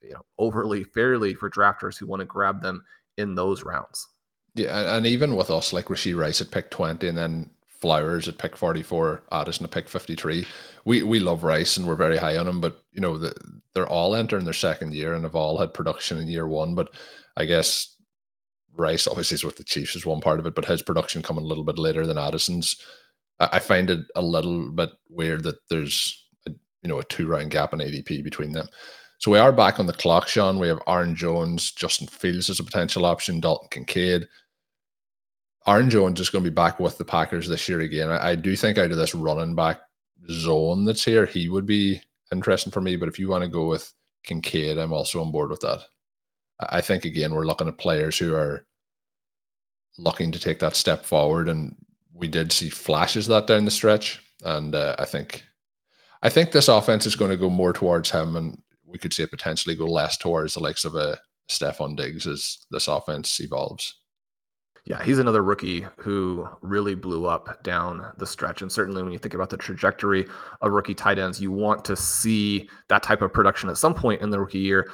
[0.00, 2.82] you know overly fairly for drafters who want to grab them
[3.18, 4.08] in those rounds.
[4.54, 7.50] Yeah, and even with us, like Rashee Rice at pick 20 and then
[7.80, 10.46] Flowers at pick 44, Addison at pick 53.
[10.84, 13.34] We we love Rice and we're very high on him, but you know, the,
[13.74, 16.74] they're all entering their second year and have all had production in year one.
[16.74, 16.94] But
[17.36, 17.94] I guess
[18.74, 21.44] Rice obviously is with the Chiefs is one part of it, but his production coming
[21.44, 22.76] a little bit later than Addison's.
[23.52, 27.72] I, find it a little bit weird that there's you know a two round gap
[27.72, 28.68] in ADP between them.
[29.18, 30.58] So we are back on the clock, Shawn.
[30.58, 34.26] We have Aaron Jones, Justin Fields as a potential option, Dalton Kincaid.
[35.66, 38.10] Aaron Jones is going to be back with the Packers this year again.
[38.10, 39.80] I, I do think out of this running back
[40.28, 42.00] zone that's here, he would be
[42.32, 42.96] interesting for me.
[42.96, 43.92] But if you want to go with
[44.24, 45.82] Kincaid, I'm also on board with that.
[46.58, 48.66] I think again we're looking at players who are
[49.98, 51.76] looking to take that step forward, and
[52.14, 54.22] we did see flashes that down the stretch.
[54.44, 55.44] And uh, I think
[56.22, 59.22] I think this offense is going to go more towards him, and we could see
[59.22, 63.96] it potentially go less towards the likes of a Stefon Diggs as this offense evolves.
[64.84, 68.62] Yeah, he's another rookie who really blew up down the stretch.
[68.62, 70.26] And certainly when you think about the trajectory
[70.60, 74.22] of rookie tight ends, you want to see that type of production at some point
[74.22, 74.90] in the rookie year.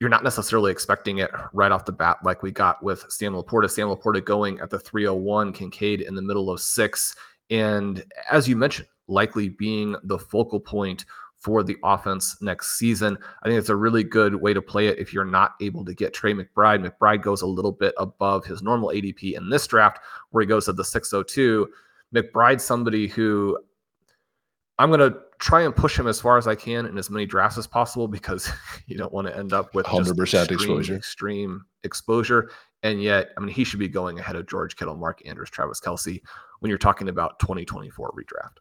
[0.00, 3.70] You're not necessarily expecting it right off the bat, like we got with Sam LaPorta.
[3.70, 7.16] Sam LaPorta going at the 301, Kincaid in the middle of six.
[7.50, 11.06] And as you mentioned, likely being the focal point
[11.38, 13.16] for the offense next season.
[13.42, 15.94] I think it's a really good way to play it if you're not able to
[15.94, 16.84] get Trey McBride.
[16.84, 20.68] McBride goes a little bit above his normal ADP in this draft, where he goes
[20.68, 21.68] at the 602.
[22.14, 23.58] McBride's somebody who
[24.78, 27.26] I'm going to try and push him as far as I can in as many
[27.26, 28.50] drafts as possible because
[28.86, 30.96] you don't want to end up with 100% extreme, exposure.
[30.96, 32.50] Extreme exposure.
[32.82, 35.80] And yet, I mean, he should be going ahead of George Kittle, Mark Andrews, Travis
[35.80, 36.20] Kelce
[36.60, 38.58] when you're talking about 2024 redraft.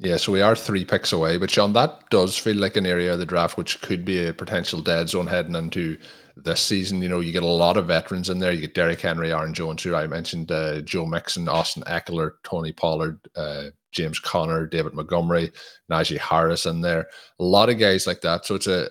[0.00, 1.38] Yeah, so we are three picks away.
[1.38, 4.32] But Shawn, that does feel like an area of the draft which could be a
[4.32, 5.98] potential dead zone heading into
[6.36, 7.02] this season.
[7.02, 8.52] You know, you get a lot of veterans in there.
[8.52, 12.72] You get Derrick Henry, Aaron Jones, who I mentioned, uh, Joe Mixon, Austin Ekeler, Tony
[12.72, 15.52] Pollard, uh, James Conner, David Montgomery,
[15.90, 17.08] Najee Harris in there.
[17.40, 18.46] A lot of guys like that.
[18.46, 18.88] So it's a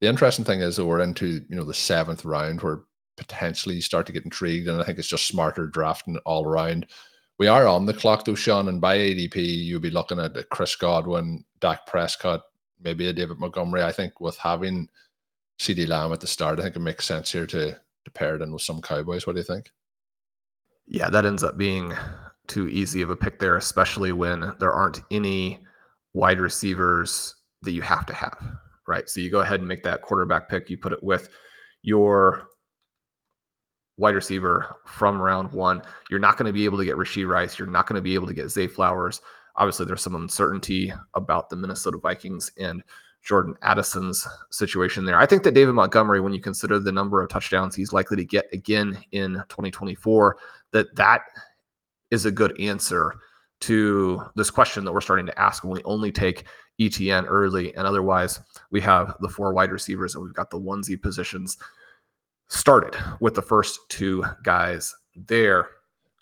[0.00, 2.80] the interesting thing is that we're into you know the seventh round where
[3.16, 6.86] potentially you start to get intrigued, and I think it's just smarter drafting all around
[7.38, 10.74] we are on the clock though, Shawn, and by ADP, you'll be looking at Chris
[10.74, 12.42] Godwin, Dak Prescott,
[12.82, 13.82] maybe a David Montgomery.
[13.82, 14.88] I think with having
[15.60, 18.42] CeeDee Lamb at the start, I think it makes sense here to, to pair it
[18.42, 19.26] in with some Cowboys.
[19.26, 19.70] What do you think?
[20.88, 21.92] Yeah, that ends up being
[22.48, 25.60] too easy of a pick there, especially when there aren't any
[26.14, 28.36] wide receivers that you have to have,
[28.86, 29.08] right?
[29.08, 31.28] So you go ahead and make that quarterback pick, you put it with
[31.82, 32.48] your
[33.96, 35.82] wide receiver from round one.
[36.10, 37.58] You're not going to be able to get Rashee Rice.
[37.58, 39.20] You're not going to be able to get Zay Flowers.
[39.56, 42.82] Obviously, there's some uncertainty about the Minnesota Vikings and
[43.22, 45.18] Jordan Addison's situation there.
[45.18, 48.24] I think that David Montgomery, when you consider the number of touchdowns he's likely to
[48.24, 50.36] get again in 2024,
[50.72, 51.22] that that
[52.10, 53.14] is a good answer
[53.60, 56.44] to this question that we're starting to ask when we only take
[56.80, 58.40] Etienne early and otherwise
[58.70, 61.58] we have the four wide receivers and we've got the onesie positions
[62.48, 65.68] started with the first two guys there.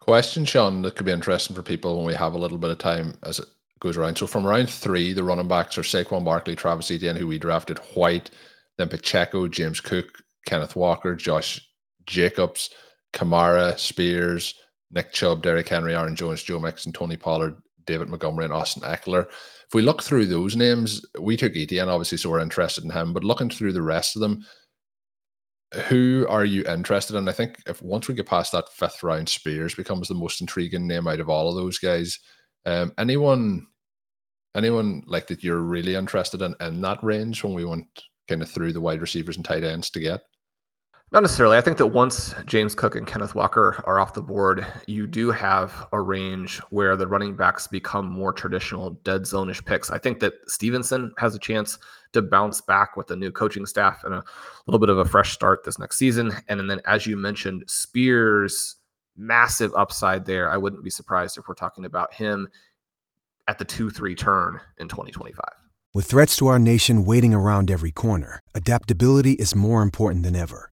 [0.00, 2.78] Question, Shawn, that could be interesting for people when we have a little bit of
[2.78, 3.46] time as it
[3.80, 4.16] goes around.
[4.16, 7.78] So from round three, the running backs are Saquon Barkley, Travis Etienne, who we drafted,
[7.94, 8.30] White,
[8.78, 11.60] then Pacheco, James Cook, Kenneth Walker, Josh
[12.06, 12.70] Jacobs,
[13.12, 14.54] Kamara, Spears,
[14.96, 19.26] Nick Chubb, Derrick Henry, Aaron Jones, Joe Mixon, Tony Pollard, David Montgomery, and Austin Ekeler.
[19.28, 23.12] If we look through those names, we took Etienne, obviously, so we're interested in him.
[23.12, 24.42] But looking through the rest of them,
[25.88, 27.28] who are you interested in?
[27.28, 30.86] I think if once we get past that fifth round, Spears becomes the most intriguing
[30.86, 32.18] name out of all of those guys.
[32.64, 33.66] Um, anyone,
[34.56, 37.86] anyone like that you're really interested in in that range when we went
[38.28, 40.22] kind of through the wide receivers and tight ends to get?
[41.12, 41.56] Not necessarily.
[41.56, 45.30] I think that once James Cook and Kenneth Walker are off the board, you do
[45.30, 49.90] have a range where the running backs become more traditional dead zone-ish picks.
[49.90, 51.78] I think that Stevenson has a chance
[52.12, 54.24] to bounce back with a new coaching staff and a
[54.66, 56.32] little bit of a fresh start this next season.
[56.48, 58.74] And then, as you mentioned, Spears,
[59.16, 60.50] massive upside there.
[60.50, 62.48] I wouldn't be surprised if we're talking about him
[63.46, 65.44] at the 2 3 turn in 2025.
[65.94, 70.72] With threats to our nation waiting around every corner, adaptability is more important than ever.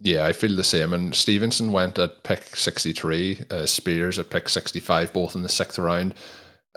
[0.00, 0.92] Yeah, I feel the same.
[0.92, 5.78] And Stevenson went at pick 63, uh, Spears at pick 65, both in the sixth
[5.78, 6.14] round.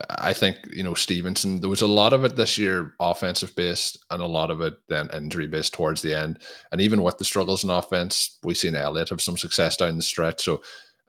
[0.09, 4.03] I think, you know, Stevenson, there was a lot of it this year offensive based
[4.09, 6.39] and a lot of it then injury based towards the end.
[6.71, 10.01] And even with the struggles in offense, we've seen Elliott have some success down the
[10.03, 10.43] stretch.
[10.43, 10.63] So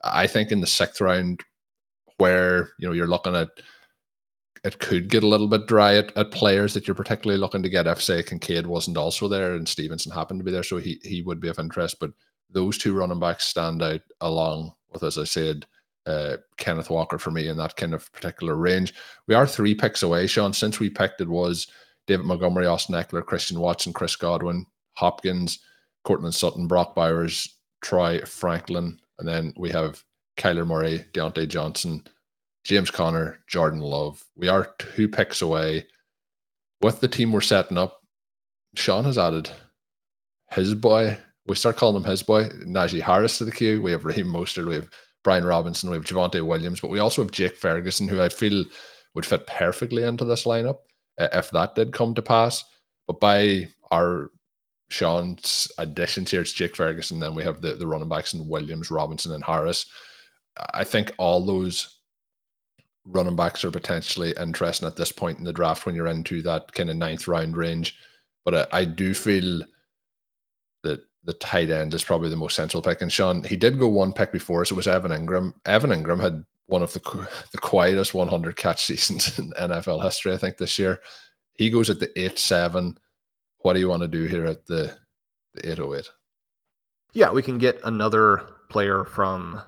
[0.05, 1.41] I think in the sixth round,
[2.19, 3.49] where, you know, you're looking at
[4.65, 7.69] it could get a little bit dry at, at players that you're particularly looking to
[7.69, 7.87] get.
[7.87, 11.23] If say Kincaid wasn't also there and Stevenson happened to be there, so he he
[11.23, 11.99] would be of interest.
[12.01, 12.13] But
[12.51, 15.67] those two running backs stand out along with, as I said,
[16.07, 18.95] uh, Kenneth Walker for me in that kind of particular range.
[19.27, 20.53] We are three picks away, Shawn.
[20.53, 21.67] Since we picked it was
[22.07, 25.61] David Montgomery, Austin Ekeler, Christian Watson, Chris Godwin, Hopkins,
[26.05, 30.05] Courtland Sutton, Brock Bowers, Troy Franklin, and then we have
[30.37, 32.05] Kyler Murray, Diontae Johnson,
[32.65, 34.23] James Conner, Jordan Love.
[34.37, 35.87] We are two picks away.
[36.81, 38.01] With the team we're setting up,
[38.75, 39.51] Shawn has added
[40.51, 41.19] his boy.
[41.47, 43.83] We start calling him his boy, Najee Harris to the queue.
[43.83, 44.91] We have Raheem Mostert, we have
[45.25, 48.65] Brian Robinson, we have Javonte Williams, but we also have Jake Ferguson, who I feel
[49.15, 50.79] would fit perfectly into this lineup
[51.19, 52.65] uh, if that did come to pass.
[53.07, 54.31] But by our
[54.89, 57.21] Shawn's additions here, it's Jake Ferguson.
[57.21, 59.87] Then we have the, the running backs and Williams, Robinson, and Harris.
[60.75, 61.99] I think all those
[63.05, 66.73] running backs are potentially interesting at this point in the draft when you're into that
[66.73, 67.97] kind of ninth round range.
[68.45, 69.63] But I, I do feel
[70.83, 73.03] that the tight end is probably the most central pick.
[73.03, 75.55] And Shawn, he did go one pick before, so it was Evan Engram.
[75.67, 80.39] Evan Engram had one of the the quietest 100 catch seasons in NFL history, I
[80.39, 81.01] think, this year.
[81.55, 82.99] He goes at the eight seven.
[83.59, 84.97] What do you want to do here at the
[85.55, 86.09] the 808?
[87.13, 89.61] Yeah, we can get another player from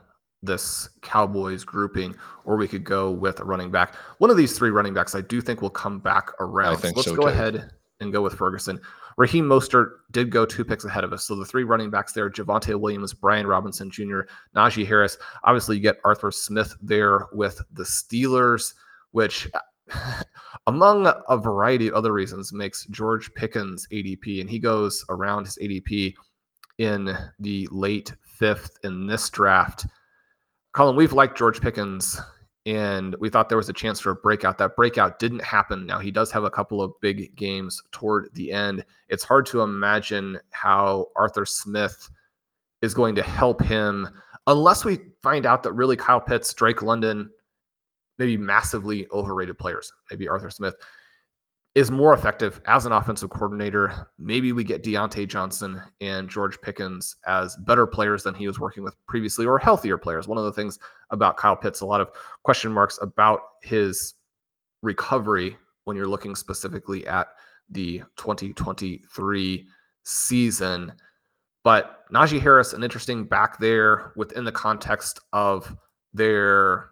[0.44, 3.94] this Cowboys grouping, or we could go with a running back.
[4.18, 6.78] One of these three running backs, I do think will come back around.
[6.78, 7.28] So let's so go too.
[7.28, 8.80] ahead and go with Ferguson.
[9.16, 11.24] Raheem Mostert did go two picks ahead of us.
[11.24, 14.22] So the three running backs there, Javonte Williams, Brian Robinson Jr.,
[14.56, 15.16] Najee Harris.
[15.44, 18.74] Obviously, you get Arthur Smith there with the Steelers,
[19.12, 19.48] which
[20.66, 25.58] among a variety of other reasons makes George Pickens ADP, and he goes around his
[25.62, 26.14] ADP
[26.78, 29.86] in the late fifth in this draft.
[30.74, 32.20] Colm, we've liked George Pickens
[32.66, 34.58] and we thought there was a chance for a breakout.
[34.58, 35.86] That breakout didn't happen.
[35.86, 38.84] Now he does have a couple of big games toward the end.
[39.08, 42.10] It's hard to imagine how Arthur Smith
[42.82, 44.08] is going to help him
[44.48, 47.30] unless we find out that really Kyle Pitts, Drake London,
[48.18, 50.74] maybe massively overrated players, maybe Arthur Smith
[51.74, 54.08] is more effective as an offensive coordinator.
[54.16, 58.84] Maybe we get Diontae Johnson and George Pickens as better players than he was working
[58.84, 60.28] with previously or healthier players.
[60.28, 60.78] One of the things
[61.10, 62.10] about Kyle Pitts, a lot of
[62.44, 64.14] question marks about his
[64.82, 67.28] recovery when you're looking specifically at
[67.70, 69.66] the 2023
[70.04, 70.92] season.
[71.64, 75.74] But Najee Harris, an interesting back there within the context of
[76.12, 76.90] their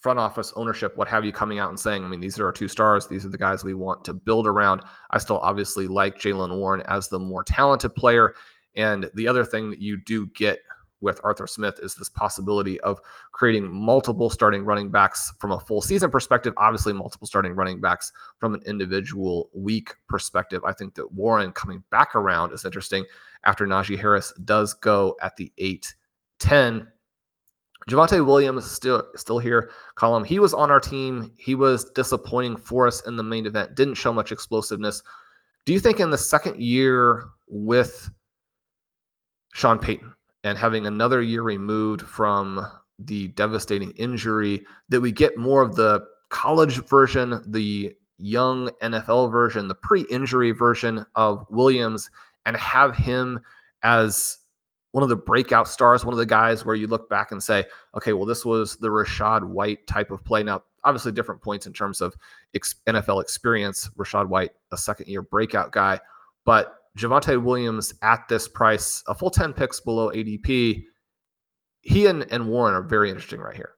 [0.00, 2.52] front office ownership, what have you, coming out and saying, I mean, these are our
[2.52, 3.06] two stars.
[3.06, 4.82] These are the guys we want to build around.
[5.10, 8.34] I still obviously like Jaylen Warren as the more talented player.
[8.76, 10.60] And the other thing that you do get
[11.00, 12.98] with Arthur Smith is this possibility of
[13.32, 18.12] creating multiple starting running backs from a full season perspective, obviously, multiple starting running backs
[18.38, 20.62] from an individual week perspective.
[20.64, 23.04] I think that Warren coming back around is interesting
[23.44, 25.94] after Najee Harris does go at the 8
[26.40, 26.88] 10.
[27.88, 29.70] Javonte Williams still still here.
[29.96, 30.24] Colm.
[30.24, 31.32] He was on our team.
[31.36, 33.74] He was disappointing for us in the main event.
[33.74, 35.02] Didn't show much explosiveness.
[35.64, 38.10] Do you think in the second year with
[39.54, 40.14] Sean Payton
[40.44, 42.66] and having another year removed from
[42.98, 49.68] the devastating injury that we get more of the college version, the young NFL version,
[49.68, 52.10] the pre-injury version of Williams,
[52.44, 53.40] and have him
[53.82, 54.38] as
[54.92, 57.64] one of the breakout stars, one of the guys where you look back and say,
[57.94, 60.42] okay, well, this was the Rachaad White type of play.
[60.42, 62.16] Now, obviously, different points in terms of
[62.54, 63.90] NFL experience.
[63.98, 66.00] Rachaad White, a second year breakout guy,
[66.44, 70.84] but Javonte Williams at this price, a full 10 picks below ADP,
[71.82, 73.74] he and, and Warren are very interesting right here.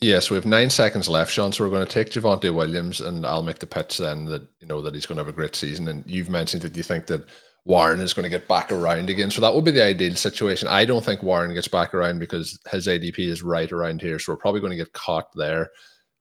[0.00, 1.52] Yes, we have nine seconds left, Shawn.
[1.52, 4.66] So we're going to take Javonte Williams, and I'll make the pitch then that you
[4.66, 5.88] know that he's going to have a great season.
[5.88, 7.26] And you've mentioned that you think that
[7.66, 9.30] Warren is going to get back around again.
[9.30, 10.68] So that would be the ideal situation.
[10.68, 14.18] I don't think Warren gets back around because his ADP is right around here.
[14.18, 15.70] So we're probably going to get caught there.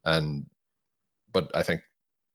[0.05, 0.45] And
[1.33, 1.81] but I think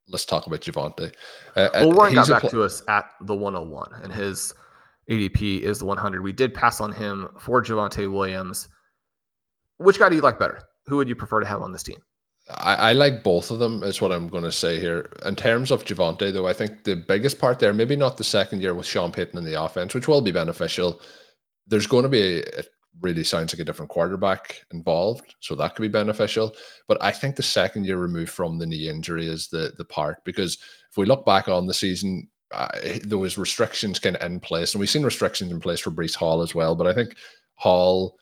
[0.08, 1.12] let's talk about Javonte.
[1.56, 4.52] Uh, uh well, Warren got back pl- to us at the 101, and his
[5.10, 6.22] ADP is the 100.
[6.22, 8.68] We did pass on him for Javonte Williams.
[9.78, 10.62] Which guy do you like better?
[10.86, 12.02] Who would you prefer to have on this team?
[12.50, 15.10] I, I, like both of them, is what I'm going to say here.
[15.26, 18.62] In terms of Javonte, though, I think the biggest part there, maybe not the second
[18.62, 21.00] year with Sean Payton in the offense, which will be beneficial.
[21.66, 22.68] There's going to be, it
[23.00, 26.54] really sounds like a different quarterback involved, so that could be beneficial.
[26.86, 30.24] But I think the second year removed from the knee injury is the the part
[30.24, 30.58] because
[30.90, 32.68] if we look back on the season, uh,
[33.04, 36.16] there was restrictions kind of in place, and we've seen restrictions in place for Breece
[36.16, 36.74] Hall as well.
[36.74, 37.16] But I think
[37.54, 38.16] Hall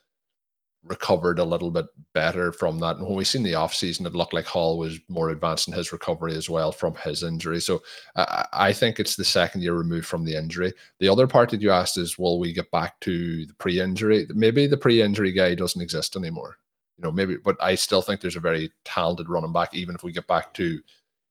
[0.87, 2.97] recovered a little bit better from that.
[2.97, 5.93] And when we seen the offseason, it looked like Hall was more advanced in his
[5.93, 7.61] recovery as well from his injury.
[7.61, 7.82] So
[8.14, 10.72] uh, I think it's the second year removed from the injury.
[11.01, 14.26] The other part that you asked is, will we get back to the pre-injury?
[14.34, 16.59] Maybe the pre-injury guy doesn't exist anymore.
[16.99, 20.03] You know, maybe, but I still think there's a very talented running back, even if
[20.03, 20.82] we get back to, you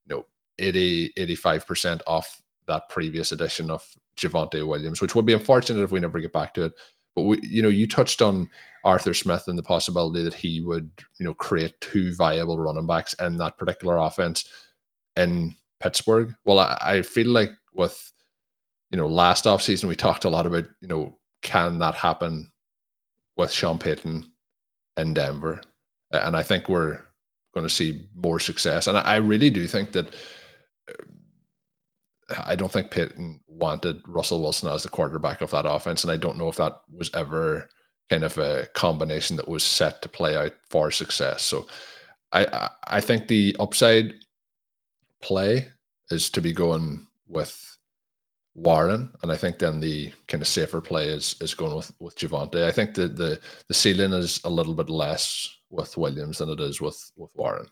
[0.06, 0.26] know,
[0.58, 3.84] 80, 85% off that previous edition of
[4.16, 6.72] Javonte Williams, which would be unfortunate if we never get back to it.
[7.14, 8.48] But we, you know, you touched on
[8.86, 13.14] Arthur Smith and the possibility that he would, you know, create two viable running backs
[13.14, 14.48] in that particular offense
[15.16, 16.34] in Pittsburgh.
[16.44, 18.12] Well, I, I feel like with,
[18.90, 22.52] you know, last offseason we talked a lot about, you know, can that happen
[23.36, 24.30] with Sean Payton
[24.96, 25.60] in Denver?
[26.12, 27.00] And I think we're
[27.52, 28.86] going to see more success.
[28.86, 30.14] And I really do think that
[30.88, 31.04] uh,
[32.44, 36.16] I don't think Payton wanted Russell Wilson as the quarterback of that offense, and I
[36.16, 37.68] don't know if that was ever
[38.10, 41.42] kind of a combination that was set to play out for success.
[41.42, 41.66] So,
[42.32, 44.14] I I think the upside
[45.22, 45.68] play
[46.10, 47.76] is to be going with
[48.54, 52.16] Warren, and I think then the kind of safer play is is going with with
[52.16, 52.64] Javonte.
[52.64, 56.60] I think the the the ceiling is a little bit less with Williams than it
[56.60, 57.66] is with with Warren.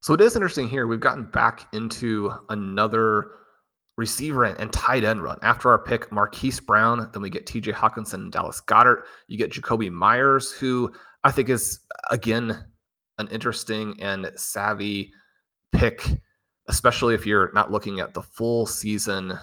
[0.00, 0.86] So it is interesting here.
[0.86, 3.30] We've gotten back into another
[3.96, 5.38] receiver and, tight end run.
[5.42, 9.04] After our pick, Marquise Brown, then we get TJ Hockenson and Dallas Goedert.
[9.26, 10.92] You get Jakobi Meyers, who
[11.24, 11.80] I think is,
[12.10, 12.64] again,
[13.18, 15.12] an interesting and savvy
[15.72, 16.06] pick,
[16.68, 19.38] especially if you're not looking at the full season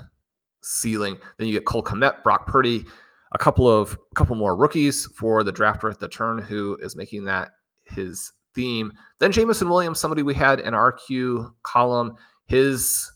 [0.61, 1.17] ceiling.
[1.37, 2.85] Then you get Cole Kmet, Brock Purdy,
[3.33, 6.95] a couple of a couple more rookies for the drafter at the turn who is
[6.95, 7.49] making that
[7.85, 8.93] his theme.
[9.19, 13.11] Then Jameson Williams, somebody we had in our Q column, his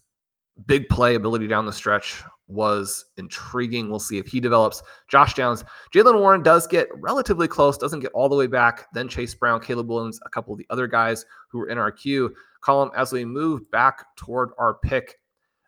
[0.66, 3.90] big play ability down the stretch was intriguing.
[3.90, 4.82] We'll see if he develops.
[5.08, 8.88] Josh Downs, Jaylen Warren does get relatively close, doesn't get all the way back.
[8.94, 11.92] Then Chase Brown, Caleb Williams, a couple of the other guys who were in our
[11.92, 15.20] queue column as we move back toward our pick.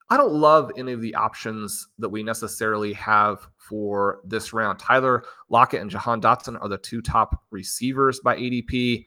[0.09, 4.79] I don't love any of the options that we necessarily have for this round.
[4.79, 9.05] Tyler Lockett and Jahan Dotson are the two top receivers by ADP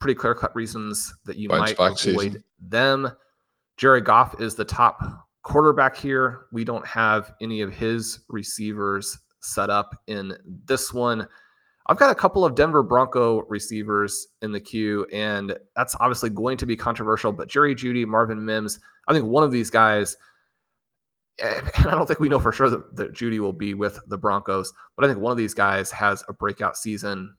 [0.00, 2.44] pretty clear cut reasons that you might avoid season.
[2.60, 3.10] them.
[3.76, 6.46] Jared Goff is the top quarterback here.
[6.52, 11.26] We don't have any of his receivers set up in this one.
[11.86, 16.56] I've got a couple of Denver Bronco receivers in the queue, and that's obviously going
[16.58, 17.30] to be controversial.
[17.30, 20.16] But Jerry Jeudy, Marvin Mims, I think one of these guys,
[21.40, 24.00] eh, and I don't think we know for sure that, that Jeudy will be with
[24.06, 27.34] the Broncos, but I think one of these guys has a breakout season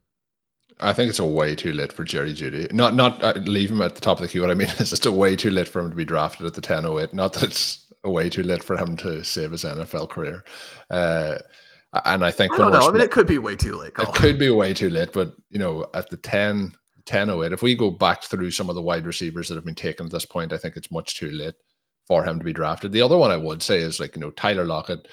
[0.82, 2.72] I think it's a way too late for Jerry Jeudy.
[2.74, 4.42] Not not uh, leave him at the top of the queue.
[4.42, 6.54] What I mean is it's a way too late for him to be drafted at
[6.54, 7.14] the 1008.
[7.14, 10.44] Not that it's a way too late for him to save his NFL career.
[10.90, 11.38] Uh,
[12.04, 12.88] And I think I don't know.
[12.88, 13.94] I mean, it could be way too late.
[13.98, 16.74] It could be way too late, but you know, at the 10,
[17.06, 19.76] 10 08, if we go back through some of the wide receivers that have been
[19.76, 21.56] taken at this point, I think it's much too late
[22.06, 22.92] for him to be drafted.
[22.92, 25.08] The other one I would say is like, you know, Tyler Lockett,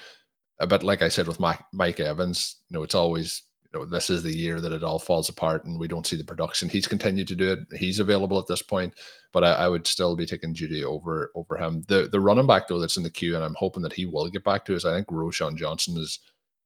[0.59, 3.43] a bit like I said with Mike, Mike Evans, you know, it's always
[3.89, 6.69] this is the year that it all falls apart and we don't see the production.
[6.69, 7.77] He's continued to do it.
[7.77, 8.93] He's available at this point,
[9.31, 11.83] but I, I, would still be taking Jeudy over over him.
[11.87, 14.29] The the running back though that's in the queue, and I'm hoping that he will
[14.29, 16.19] get back to is I think Roschon Johnson is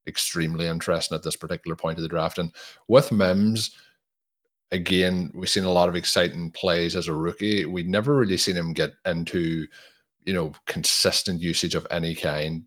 [0.06, 2.40] extremely interesting at this particular point of the draft.
[2.40, 2.54] And
[2.90, 3.72] with Mims,
[4.72, 7.66] again, we've seen a lot of exciting plays as a rookie.
[7.66, 9.66] We'd never really seen him get into,
[10.26, 12.64] you know, consistent usage of any kind,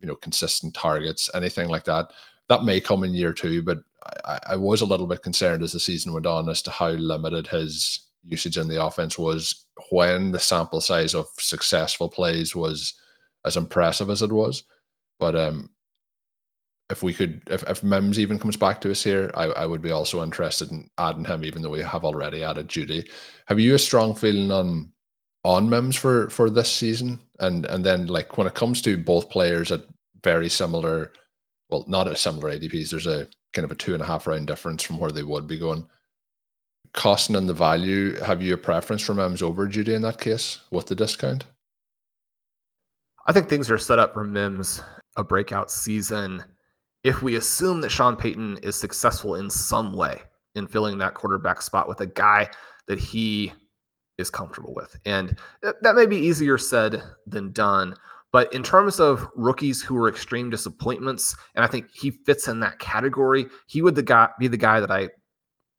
[0.00, 2.10] you know, consistent targets, anything like that
[2.48, 3.78] that may come in year two, but
[4.24, 6.90] I, I, was a little bit concerned as the season went on as to how
[6.90, 12.94] limited his usage in the offense was when the sample size of successful plays was
[13.44, 14.64] as impressive as it was.
[15.18, 15.70] But um,
[16.90, 19.82] if we could, if, if Mims even comes back to us here, I, I would
[19.82, 23.08] be also interested in adding him, even though we have already added Jeudy.
[23.46, 24.90] Have you a strong feeling on
[25.44, 27.20] on Mims for for this season?
[27.40, 29.82] And and then like when it comes to both players at
[30.22, 31.12] very similar
[31.74, 32.90] well, not at similar ADPs.
[32.90, 35.48] There's a kind of a two and a half round difference from where they would
[35.48, 35.88] be going.
[36.92, 40.60] Costing and the value, have you a preference for Mims over Jeudy in that case
[40.70, 41.44] with the discount?
[43.26, 44.82] I think things are set up for Mims
[45.16, 46.44] a breakout season
[47.02, 50.22] if we assume that Sean Payton is successful in some way
[50.54, 52.48] in filling that quarterback spot with a guy
[52.86, 53.52] that he
[54.18, 54.96] is comfortable with.
[55.04, 57.96] And that may be easier said than done.
[58.34, 62.58] But in terms of rookies who are extreme disappointments, and I think he fits in
[62.58, 65.10] that category, he would the guy be the guy that I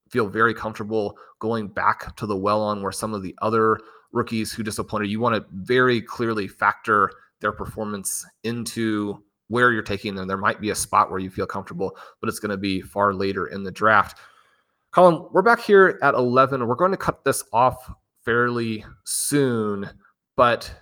[0.10, 3.78] feel very comfortable going back to the well on where some of the other
[4.14, 10.16] rookies who disappointed, you want to very clearly factor their performance into where you're taking
[10.16, 10.26] them.
[10.26, 13.14] There might be a spot where you feel comfortable, but it's going to be far
[13.14, 14.18] later in the draft.
[14.93, 16.66] Colm, we're back here at 11.
[16.66, 17.91] We're going to cut this off
[18.24, 19.89] fairly soon,
[20.38, 20.74] but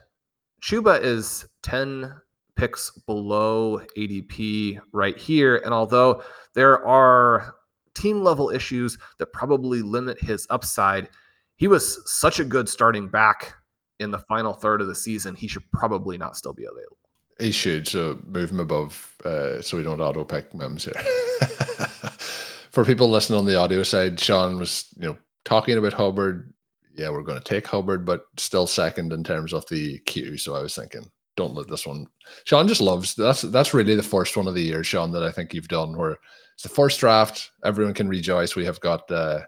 [0.62, 2.14] Chuba is 10
[2.56, 5.58] picks below ADP right here.
[5.66, 7.56] And although there are
[7.96, 11.10] team level issues that probably limit his upside,
[11.56, 13.54] he was such a good starting back
[14.00, 15.36] in the final third of the season.
[15.36, 16.98] He should probably not still be available.
[17.40, 17.88] He should.
[17.88, 20.94] So move him above uh, so we don't auto pick Mims here.
[22.72, 26.54] For people listening on the audio side, Shawn was, you know, talking about Hubbard,
[26.96, 30.38] yeah, we're going to take Hubbard, but still second in terms of the queue.
[30.38, 32.08] So I was thinking, don't let this one.
[32.46, 35.32] Shawn just loves that's that's really the first one of the year, Sean, that I
[35.32, 36.18] think you've done where
[36.54, 37.52] it's the first draft.
[37.64, 38.56] Everyone can rejoice.
[38.56, 39.40] We have got uh,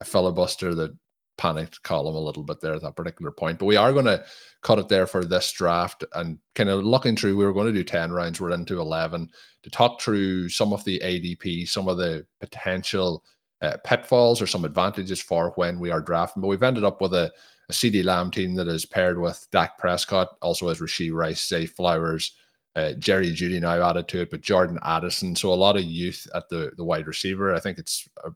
[0.00, 0.96] a filibuster that
[1.36, 4.24] panicked Colm a little bit there at that particular point, but we are going to
[4.62, 7.36] cut it there for this draft and kind of looking through.
[7.36, 8.40] We were going to do ten rounds.
[8.40, 9.30] We're into eleven
[9.62, 13.24] to talk through some of the ADP, some of the potential
[13.62, 16.40] uh, pitfalls or some advantages for when we are drafting.
[16.40, 17.32] But we've ended up with a,
[17.68, 21.66] a CeeDee Lamb team that is paired with Dak Prescott, also has Rashee Rice, Zay
[21.66, 22.34] Flowers,
[22.76, 25.34] uh, Jerry Jeudy now added to it, but Jordan Addison.
[25.34, 27.54] So a lot of youth at the, the wide receiver.
[27.54, 28.30] I think it's a,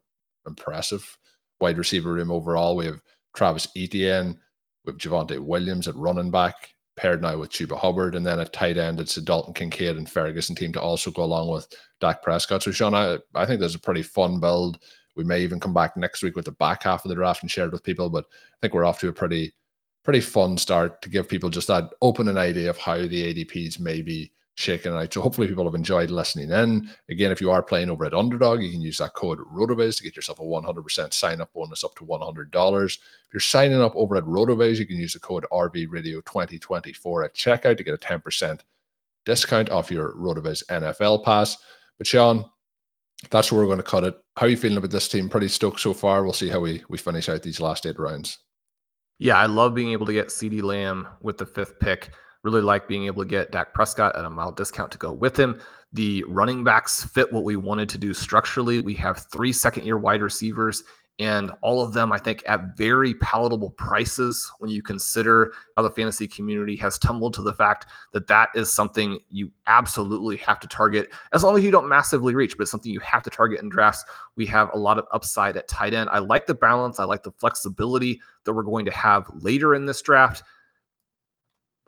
[0.47, 1.16] impressive
[1.61, 2.74] wide receiver room overall.
[2.74, 3.01] We have
[3.37, 4.39] Travis Etienne,
[4.85, 8.53] we have Javonte Williams at running back, paired now with Chuba Hubbard, and then at
[8.53, 11.68] tight end, it's a Dalton Kincaid and Ferguson team to also go along with
[12.01, 12.64] Dak Prescott.
[12.64, 14.80] So, Shawn, I, I think there's a pretty fun build.
[15.16, 17.50] We may even come back next week with the back half of the draft and
[17.50, 18.10] share it with people.
[18.10, 19.52] But I think we're off to a pretty,
[20.04, 23.78] pretty fun start to give people just that open an idea of how the ADPs
[23.78, 25.12] may be shaken out.
[25.12, 26.88] So hopefully people have enjoyed listening in.
[27.08, 30.02] Again, if you are playing over at Underdog, you can use that code RotoViz to
[30.02, 32.84] get yourself a 100% sign up bonus up to $100.
[32.86, 32.98] If
[33.32, 37.84] you're signing up over at RotoViz, you can use the code RVRadio2024 at checkout to
[37.84, 38.60] get a 10%
[39.24, 41.56] discount off your RotoViz NFL pass.
[41.98, 42.44] But Shawn,
[43.31, 44.18] that's where we're going to cut it.
[44.37, 45.29] How are you feeling about this team?
[45.29, 46.23] Pretty stoked so far.
[46.25, 48.39] We'll see how we we finish out these last eight rounds.
[49.18, 52.11] Yeah, I love being able to get CeeDee Lamb with the fifth pick.
[52.43, 55.39] Really like being able to get Dak Prescott at a mild discount to go with
[55.39, 55.61] him.
[55.93, 58.81] The running backs fit what we wanted to do structurally.
[58.81, 60.83] We have three second year wide receivers
[61.18, 65.90] and all of them i think at very palatable prices when you consider how the
[65.90, 70.66] fantasy community has tumbled to the fact that that is something you absolutely have to
[70.66, 73.60] target as long as you don't massively reach but it's something you have to target
[73.60, 74.04] in drafts.
[74.36, 76.10] We have a lot of upside at tight end.
[76.10, 76.98] I like the balance.
[76.98, 80.42] I like the flexibility that we're going to have later in this draft.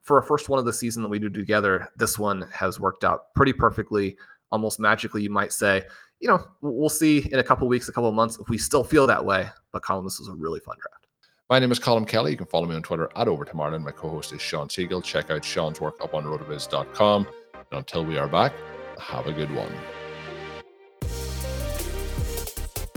[0.02, 3.04] For a first one of the season that we do together this one has worked
[3.04, 4.16] out pretty perfectly
[4.52, 5.82] almost magically you might say
[6.24, 9.06] you know, we'll see in a couple weeks, a couple months if we still feel
[9.06, 9.46] that way.
[9.72, 11.06] But Colm, this was a really fun draft.
[11.50, 12.30] My name is Colm Kelly.
[12.30, 13.84] You can follow me on Twitter at OvertimeIreland.
[13.84, 15.04] My co-host is Shawn Siegele.
[15.04, 17.28] Check out Shawn's work up on rotoviz.com.
[17.52, 18.54] And until we are back,
[18.98, 19.70] have a good one.